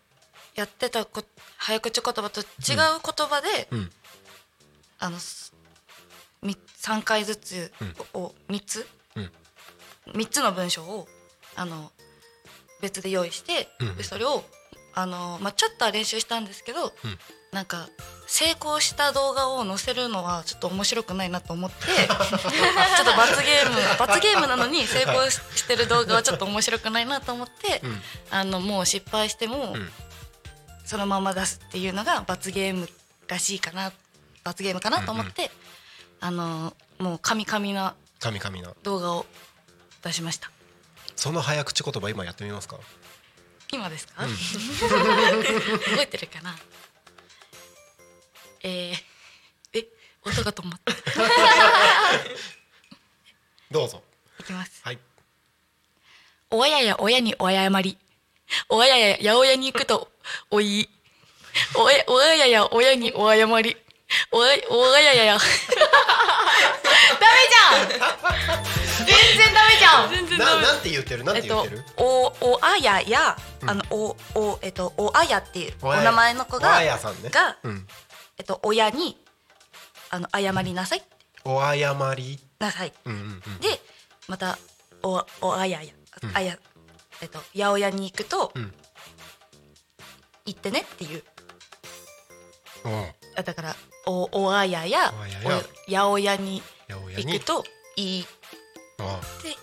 [0.54, 1.24] やってたこ
[1.56, 3.92] 早口言葉と違う言葉で、うん。
[4.98, 5.52] あのす
[6.42, 6.56] み
[6.86, 7.72] 3回ずつ
[8.14, 9.30] を3つ、うん。
[10.12, 11.08] 3つの文章を
[11.56, 11.90] あの
[12.80, 14.44] 別で用意して、うんでそれを
[14.94, 16.92] あの、まあ、ちょっとは練習したんですけど、うん。
[17.52, 17.88] なんか
[18.26, 28.02] 成功した動画を載せるのはちょっと面白くないなと思って ちょっと罰ゲーム罰ゲームなのに成功ししてる動画はちょっと面白くないなと思って、うん。
[28.30, 29.92] あのもう失敗しても、ん。
[30.84, 32.88] そのまま出すっていうのが罰ゲーム
[33.26, 33.92] らしいかな
[34.44, 35.50] 罰ゲームかなと思って、
[36.20, 38.72] あのもう神々な神々な。
[38.82, 39.26] 動画を
[40.02, 40.50] 出しました。
[41.14, 42.78] その早口言葉今やってみますか？
[43.72, 44.30] 今ですか、 覚
[46.00, 46.56] えてるかな？
[48.62, 49.86] えー、え
[50.24, 50.92] 音が止まった。
[53.70, 54.02] どうぞ。
[54.40, 54.80] いきます。
[54.84, 54.98] はい。
[56.50, 57.98] 親や親にお謝り。
[58.68, 60.10] 親や八百屋に行くと
[60.50, 60.88] お言い。
[61.74, 63.76] 親親や親にお謝り
[64.32, 65.48] 親親ややダメ
[67.48, 73.36] じゃん全然ダメじゃん全然ななんて言ってるなんえっとて言ってる。、お、おあやや、
[73.66, 77.30] あの、お、お、えっと、おあやっていう、おおあや名前の子おがあやさんね。
[77.30, 77.86] が、うん。
[78.38, 79.16] えっと、親に。
[80.10, 81.02] あの、謝りなさい、
[81.44, 82.38] お謝り。
[82.58, 82.92] なさい。
[83.04, 83.58] うんうんうん。
[83.60, 83.80] で、
[84.28, 84.58] また、
[85.02, 85.92] お、おあやや、
[86.32, 86.56] あや、
[87.20, 88.52] えっと、八百屋に行くと。
[88.54, 88.74] うん
[90.48, 91.24] 行ってねっていう、
[92.84, 92.92] おう
[93.34, 95.40] あだから、お、おあやや、おあや
[95.88, 97.44] やお八百屋に行く。
[97.44, 97.64] と。
[97.96, 98.26] いいっ
[98.98, 99.54] あて。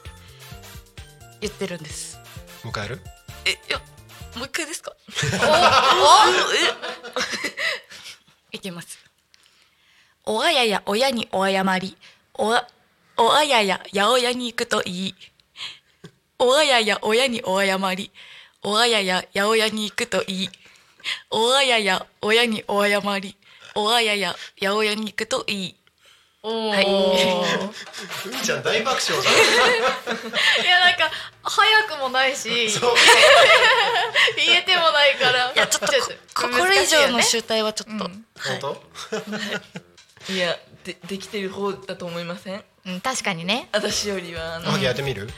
[1.42, 2.18] 言ってるんです。
[2.64, 3.02] あ迎える？
[3.46, 3.78] え、いや、
[4.36, 4.94] もう一回ですか？
[8.52, 8.98] い きます。
[10.26, 11.98] おあやや親にお謝り。
[12.36, 12.68] おあ、
[13.18, 15.16] おあやや八百屋に行くといい。
[16.40, 18.12] おあやや親にお謝り。
[18.64, 20.50] おあやや八百屋に行くといい。
[21.30, 23.36] おあやや親にお謝り。
[23.76, 25.76] おあやや八百屋に行くといい。
[26.46, 29.30] おはいうんちゃん大爆笑じ
[30.62, 31.10] いやなんか
[31.42, 32.50] 早くもないし。
[32.50, 32.66] 言
[34.56, 35.88] えてもないからいや、ちょっと
[36.36, 38.06] こ、ここれ以上の集大はちょっと。
[38.06, 38.60] うん本
[40.28, 40.34] 当？
[40.34, 42.64] いやでできてる方だと思いません？
[42.88, 45.30] うん確かにね私よりはあのおはぎやってみる？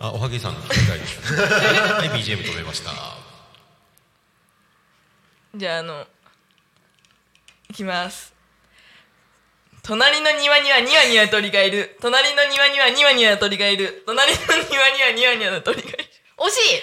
[0.00, 1.34] あ、おはぎさんの機会です。
[1.34, 2.90] はい、BGM 止めました。
[5.54, 6.06] じゃああの
[7.70, 8.34] いきます。
[9.82, 11.96] 隣の庭にはニワニワ鳥がいる。
[12.00, 14.02] 隣の庭にはニワニワ鳥がいる。
[14.06, 14.38] 隣の
[14.70, 15.98] 庭にはニワニワの鳥がいる。
[16.38, 16.82] 惜しい。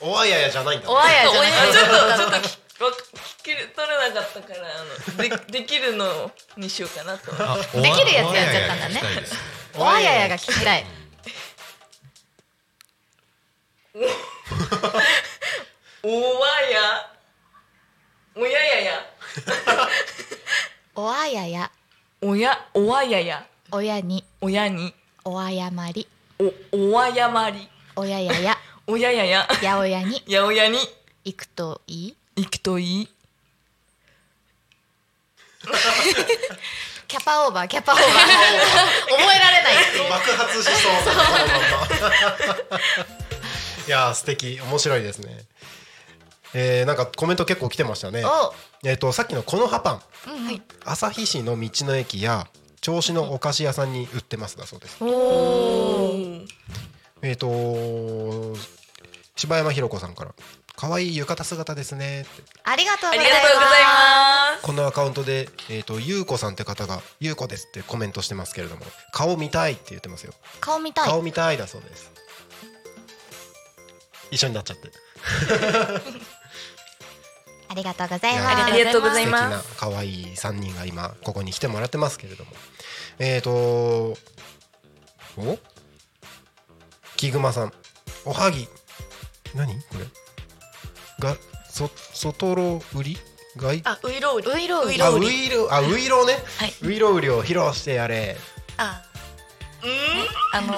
[0.00, 1.52] おあややじゃないんだおあやじゃない。
[1.52, 5.28] あちょっとちょっと聞わ聞き取れなかったからあので
[5.60, 7.32] できるのにしようかなと。
[7.38, 9.02] あできるやつやっちゃったんだね。
[9.76, 10.86] おあややが聞きたい。
[16.02, 16.08] お
[16.40, 16.63] わや
[18.36, 19.06] おややや。
[20.96, 21.70] おあやや。
[22.20, 23.46] おやおわやや。
[23.70, 24.24] 親に。
[24.40, 24.94] 親に。
[25.24, 26.06] おあやまり。
[26.38, 26.52] お
[26.90, 27.68] おわやまり。
[27.96, 28.32] おやや。
[28.40, 29.48] や おややや。
[29.62, 30.22] やおやに。
[30.26, 30.78] やおやに。
[31.24, 32.16] 行くといい？
[32.36, 33.08] 行くといい？
[37.08, 38.10] キャパオーバーキャパオーバー。
[38.10, 39.74] 覚えられない。
[40.10, 40.92] 爆発しそう。
[43.86, 44.60] いやー素敵。
[44.60, 45.44] 面白いですね
[46.54, 48.24] えー、なんかコメント結構来てましたね。
[48.24, 48.54] お。
[48.86, 50.00] えっ、とさっきのこの葉パン。
[50.28, 50.62] うんうん。
[50.84, 52.46] 旭市の道の駅や
[52.80, 54.98] 銚子のお菓子屋さんに売ってますだそうです。
[57.22, 58.54] えっ、と
[59.36, 60.34] 柴山ひろ子さんから
[60.76, 62.26] 可愛い浴衣姿ですね
[62.64, 64.62] ありがとうございます。
[64.62, 68.82] このアカウントでえっ、とゆうこさんって方がゆうこですってコメントしてますけれども
[69.12, 70.32] 顔見たいって言ってますよ。
[70.60, 71.08] 顔見たい。
[71.08, 72.12] 顔見たいだそうです。
[74.30, 74.90] 一緒になっちゃって
[77.74, 78.46] ありがとうございます。
[78.46, 82.52] ありがとうござい素敵ますな可愛い三人が今ここに来てもらってますけれども。
[83.18, 84.16] えっ、とお？
[87.16, 87.72] キグマさん。
[88.24, 88.68] おはぎ。
[89.56, 89.74] 何？
[89.74, 90.04] これ。
[91.18, 91.36] が
[91.68, 93.18] そ外ろ売り？
[93.56, 93.82] 外？
[93.84, 96.74] あウイロウリウイロウリあウウイロウリイロあウイロね、はい。
[96.82, 98.36] ウイロウリを披露してやれ。
[98.76, 99.02] あ。
[100.52, 100.74] あの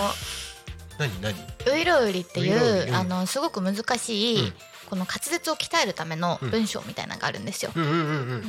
[0.98, 1.20] 何？
[1.20, 1.34] 何？
[1.70, 2.50] ウイロウリってい
[2.90, 4.54] うあのすごく難しい、うん
[4.88, 7.72] この滑舌を鍛えるための文章みたいなのがあるんですよ。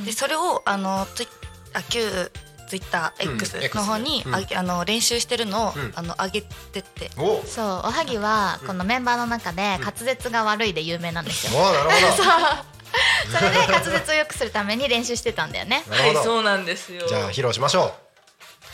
[0.04, 1.28] でそれをあのツイ
[1.74, 2.30] あ旧
[2.68, 4.34] ツイッターうん X の方に、うん。
[4.34, 5.92] あげあの練習してるのを、うん。
[5.96, 7.10] あの上げてって。
[7.46, 11.60] そうおはぎはこのメンバーの中で滑舌が悪いで有名なんですよ。
[11.60, 12.68] なるほど。
[13.36, 15.84] それで滑舌を良くするために練習してたんだよね。
[15.88, 17.06] はいそうなんですよ。
[17.08, 17.94] じゃあ披露しましょ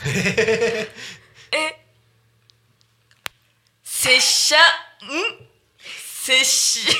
[0.07, 0.89] え
[3.85, 4.61] 拙者ん？
[6.25, 6.93] 拙者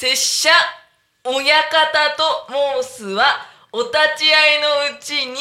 [0.00, 0.50] 拙者
[1.24, 2.46] 親方と
[2.80, 3.24] 申すは
[3.72, 4.60] お立ち会い
[4.92, 5.34] のうちに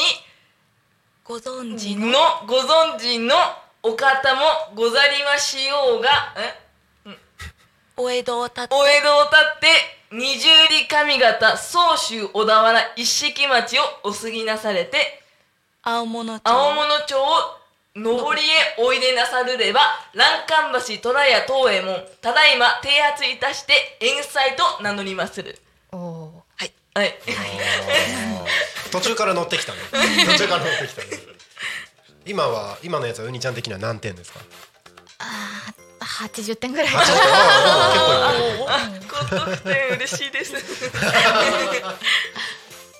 [1.24, 3.36] ご存知ののご存知の
[3.84, 4.42] お方も
[4.74, 7.18] ござりましようがえ？
[7.98, 9.68] お江戸を立ってお江戸を立って
[10.12, 15.22] 二十里上方総州小田原一色町をお過ぎなされて
[15.84, 17.57] 青物町青物町を
[18.04, 19.82] 上りへおいでなさるれば
[20.14, 25.58] 欄干橋虎屋東右衛門ただいま提発いたして遠斎と名乗りまする。
[25.92, 26.74] おおはい。
[26.94, 27.14] はい、う
[28.92, 29.80] 途中から乗ってきたね。
[30.26, 31.08] 途中から乗ってきたね。
[32.26, 34.40] 今は今のやつはうにちゃん的には何点ですか？
[35.20, 36.92] あー80点ぐらい。
[39.08, 40.54] 高得点嬉しいです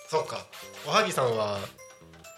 [0.10, 0.46] そうか
[0.86, 1.60] おはぎさんは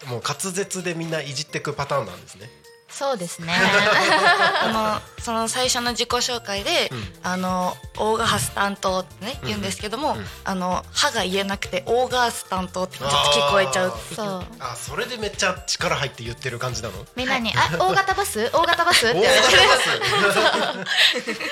[0.06, 2.50] もう滑舌でみんないじってくパターンなんですね。
[2.90, 3.54] そうですね。
[3.54, 7.14] あのその最初の自己紹介で、うん。
[7.22, 10.26] あのオーガハス担当ってね言うんですけども、うん。
[10.44, 14.44] あの歯が言えなくてオーガース担当ってちょっと聞こえちゃうそう。
[14.58, 17.06] あそれでめっちゃ力入って言ってる感じなの？
[17.14, 19.20] みんなに、 あ大型バス大型バスって。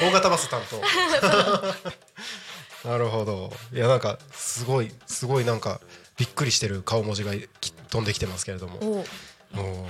[0.00, 0.82] 大型バス担当
[2.88, 3.52] なるほど。
[3.72, 5.80] いやなんかすごいすごいなんか
[6.16, 8.78] びっくりしてる顔文字がき飛んできてますけれども。
[8.80, 8.84] お
[9.56, 9.88] も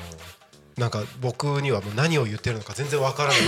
[0.76, 3.38] うなんか僕にはもう何を言ってるのか全然わからない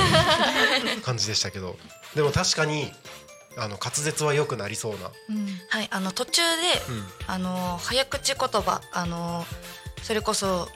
[1.02, 1.78] 感じでしたけど。
[2.16, 2.92] でも確かに
[3.56, 5.46] あの滑舌は良くなりそうな、うん。
[5.68, 6.46] はいあの途中で、
[6.88, 7.04] うん。
[7.28, 9.44] あの早口言葉あの
[10.02, 10.68] それこそ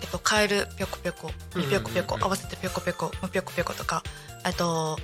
[0.00, 4.02] えっとカエルぴょこぴょこみぴょこぴょこ合わせてぴょこぴょこむぴょこぴょことか
[4.42, 4.98] あと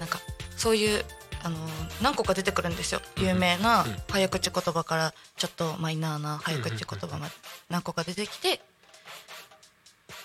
[0.00, 0.20] なんか
[0.56, 1.04] そういう
[1.44, 1.56] あの
[2.02, 3.00] 何個か出てくるんですよ。
[3.18, 3.96] 有名なうん。
[4.10, 7.32] 早口言葉からちょっとマイナーな早口言葉まで
[7.68, 8.60] 何個か出てきて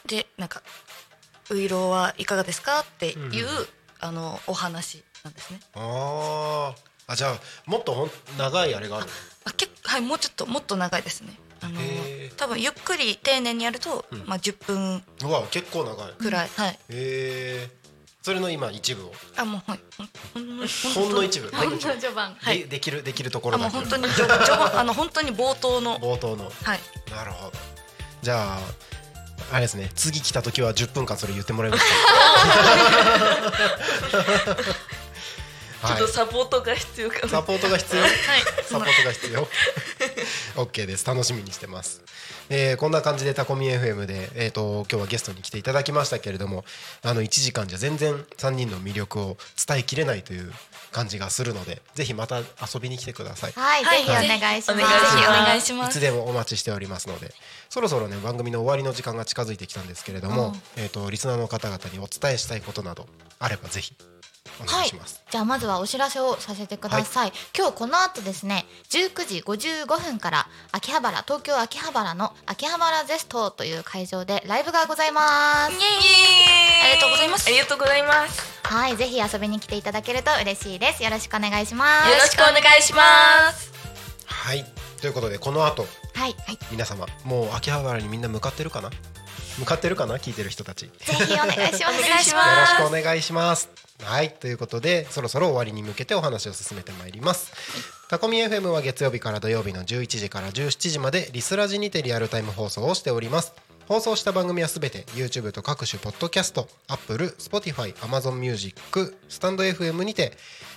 [0.07, 0.61] でなんか
[1.51, 3.67] 「ウイローはいかがですか?」っていう、うん
[4.01, 5.59] あのお話なんですね。
[5.75, 6.73] あー。
[7.07, 9.11] あじゃあもっとほん長いあれがあるの？
[9.43, 11.37] あ結構はいもうちょっともっと長いですね。
[11.59, 11.81] あの
[12.37, 14.23] 多分ゆっくり丁寧にやると、うん。
[14.25, 16.13] まあ10分うわ結構長い。
[16.13, 16.71] くらい、はい。
[16.71, 17.69] へえ
[18.21, 19.13] それの今一部を。
[19.37, 20.67] あもうはいほんほん
[21.07, 21.49] ほんの一部。
[21.49, 22.35] ほんの序盤。
[22.35, 22.59] はい。
[22.59, 25.97] でできるできるところあもう本当に序序盤あの本当に冒頭の。
[25.99, 26.51] 冒頭の。
[26.63, 26.79] はい。
[27.11, 27.57] なるほど。
[28.21, 28.59] じゃあ
[29.51, 29.89] あれですね。
[29.95, 31.83] 次来た時は10分間それ言ってもらえます。
[35.81, 38.01] か ちょっとサポートが必要かも、サポートが必要？
[38.01, 38.11] はい。
[38.63, 39.47] サポートが必要。
[40.65, 41.05] OK です。
[41.05, 42.01] 楽しみにしてます、
[42.49, 46.63] えーこんな感じでタコミ FM で、えー、と今日はゲストに来ていただきましたけれども
[47.03, 50.51] あの1時間じゃ全然3人の魅力を伝えきれないという
[50.91, 53.51] 感じがするのでぜひまた遊びに来てください。
[53.51, 54.05] はい、はい。
[54.05, 54.81] ぜひお願いします。
[54.81, 55.89] お願いします。
[55.89, 57.33] いつでもお待ちしておりますので
[57.69, 63.07] そろそろね番組の終わりの時間が近づいてきたんですけれども、えー、とリスナーの方々にお伝えしたいことなど
[63.39, 63.95] あればぜひ
[64.61, 75.73] お願いします、じゃあまずはお知らせをさせてください、今日この後ですね19時55分から秋葉原東京秋葉原の秋葉原ゼストという会場でライブがございます。
[75.73, 75.83] イエーイ。
[76.85, 77.47] ありがとうございます。
[77.47, 78.59] ありがとうございます。
[78.63, 78.97] はい。
[78.97, 81.03] ぜひ遊びに来ていただけると嬉しいです。
[81.03, 82.09] よろしくお願いします。
[82.09, 83.71] よろしくお願いします。
[84.25, 84.65] はい。
[85.01, 85.85] ということでこの後。
[86.13, 86.35] はい、
[86.69, 88.89] 皆様もう秋葉原にみんな向かってるかな？
[89.59, 90.17] 向かってるかな？
[90.17, 90.85] 聞いてる人たち。
[90.85, 91.83] よぜひお願いします。
[91.83, 93.69] お願いしろしくお願いします。
[94.03, 94.31] はい。
[94.31, 97.51] ということでそろそろ終わりに向けてお話を進めてまいります。
[98.07, 103.53] タコミ FM は月曜日から土曜日の11時から17時までリスラジにてリアルタイム放送をしております。
[103.87, 110.33] 放送した番組はすべて YouTube と各種ポッドキャスト Apple、Spotify、Amazon Music、スタンド FM にて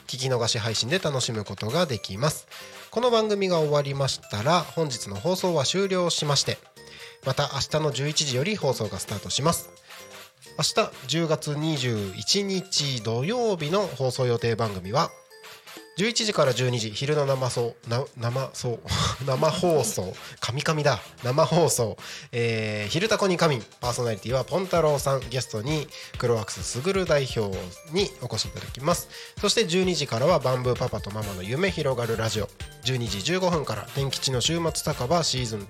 [0.07, 2.47] 聞き逃し配信で楽しむことができます。
[2.91, 6.59] この番組が終わりましたら本日の放送は終了しまして
[7.24, 9.70] また明日の11時より放送がスタートします。
[10.58, 15.10] 明日10月21日土曜日の放送予定番組は
[15.99, 18.80] 11時から12時昼の生放な生放
[19.26, 21.99] 生放送神々だ生放送、
[22.32, 25.86] えー、昼タコに神パーソナリティはポンタロウさんゲストに
[26.18, 27.57] 黒ワックスすぐる代表
[27.93, 29.09] にお越しいただきます。
[29.40, 32.49] そして12時からはバンブーパパとママの夢広がるラジオ。
[32.84, 35.61] 12時15分から天吉の週末酒場シーズン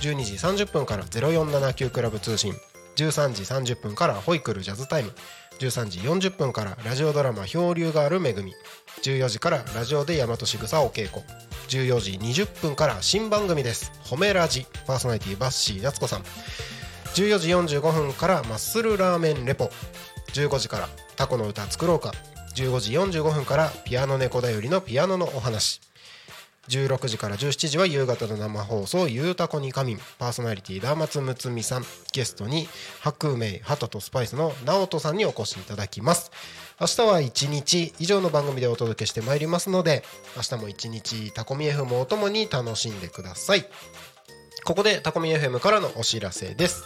[0.00, 2.54] 212時30分から0479クラブ通信。
[2.96, 3.42] 13時
[3.74, 5.12] 30分からホイクルジャズタイム。
[5.60, 8.54] 13時40分からラジオドラマ「漂流があるめぐみ」
[9.04, 11.22] 14時からラジオで大和しぐさお稽古。
[11.68, 16.24] 14時20分から新番組です「褒めラジ」パーソナリティバッシー夏子さん。
[17.14, 19.70] 14時45分からマッスルラーメンレポ。
[20.32, 22.14] 15時からタコの歌作ろうか。
[22.54, 25.82] 15時45分からピアノ猫だよりのピアノのお話。
[26.70, 32.68] 16時から17時は夕方の生放送「ゆうたこに仮眠」パーソナリティダーマツムツミさんゲストに
[33.00, 36.30] 白明ハトとスパイスの直人さんにお越しいただきます。
[36.80, 40.02] 明日は1日以上の番組でお届けしてまいりますので
[40.36, 43.68] 明日も1日タコミ FM をともに楽しんでください。
[44.64, 46.84] ここでタコミ FM からのお知らせです。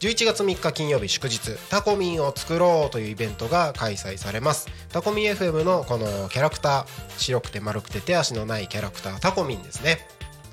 [0.00, 1.40] 11月3日金曜日祝日
[1.70, 4.68] タコミンを作ろうというイベントが開催されます。
[4.90, 6.86] タコミン FM のこのキャラクター
[7.16, 10.06] 白くて丸くて手足のないキャラクタータコミンですね。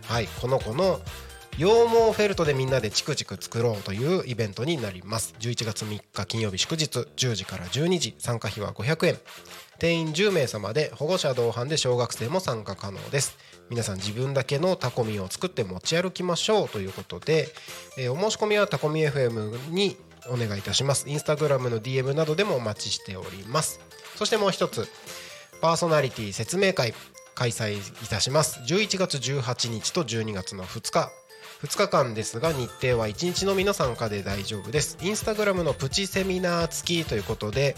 [0.08, 1.00] はいこの子の
[1.58, 5.36] 羊毛フェルトでみんなでチクチク作ろうというイベントになります。
[5.40, 9.18] 11月3日金曜日祝日10時から12時参加費は500円。
[9.80, 13.38] 定員10名様で保護者同伴で小学生も参加可能です。
[13.70, 17.48] 皆さん自分だけのタコミを作って持ち歩きましょうということで、
[17.98, 19.96] えーお申し込みはタコミ FM に
[20.28, 21.08] お願いいたします。
[21.08, 23.80] インスタグラムの DM などでもお待ちしております。
[24.18, 24.90] そしてもう一つ
[25.62, 26.94] パーソナリティ説明会
[27.34, 28.60] 開催いたします。
[28.68, 31.25] 11月18日と12月の2日。
[31.64, 34.98] 2日間ですが日程は1日のみの参加で大丈夫です。
[35.02, 37.76] インスタグラムのプチセミナー付きということで、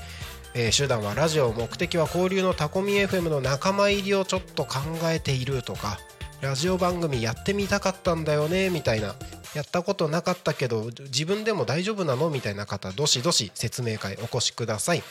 [0.53, 5.99] えー手段はラジオ目的は交流のタコミ FM の仲間入りをちょっと考えているとか
[6.41, 9.15] ラジオ番組やってみたかったんだよねみたいな。
[9.55, 15.01] やったことなかったけど自分でも大丈夫なのみたいな方どしどし説明会お越しください、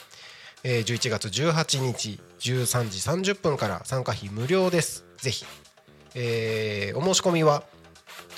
[0.63, 5.05] えー11月18日13時30分から参加費無料です。
[5.17, 5.45] ぜひ、
[6.15, 7.63] えーお申し込みは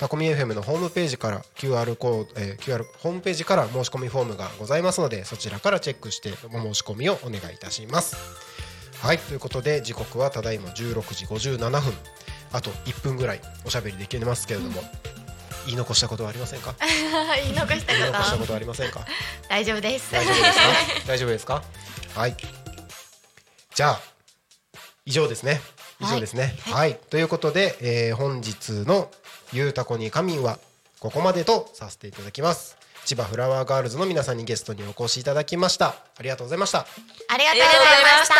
[0.00, 8.16] タコミ FM のホームページから QR コード、えー QR ホームページから申し込みフォームがございますのでそちらからチェックしてお申し込みをお願いいたします。
[9.02, 11.80] はいということで時刻はただいま16時57分。
[12.52, 14.82] あと1分ぐらいおしゃべりできますけれども、
[15.66, 16.74] 言い残したことはありませんか？
[17.44, 19.06] 言い残した言い残したここととはありませんか？
[19.48, 20.10] 大丈夫です。
[20.12, 20.62] 大丈夫ですか？
[21.06, 21.62] 大丈夫ですか？
[22.14, 22.36] はい。
[23.74, 24.00] じゃあ
[25.04, 25.60] 以上ですね。
[26.00, 26.56] 以上ですね。
[26.70, 29.10] はい、ということで、えー本日の
[29.52, 30.58] 「ゆうたこに仮眠」は
[30.98, 32.76] ここまでとさせていただきます。
[33.04, 35.94] 千葉フラワーガールズの皆さんにゲストにお越しいただきました。
[36.18, 36.80] ありがとうございました。
[37.28, 38.34] ありがとうございました。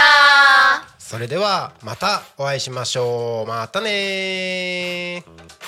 [0.99, 3.49] それではまたお会いしましょう。
[3.49, 5.61] またねー。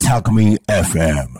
[0.00, 1.28] Talk Me FM.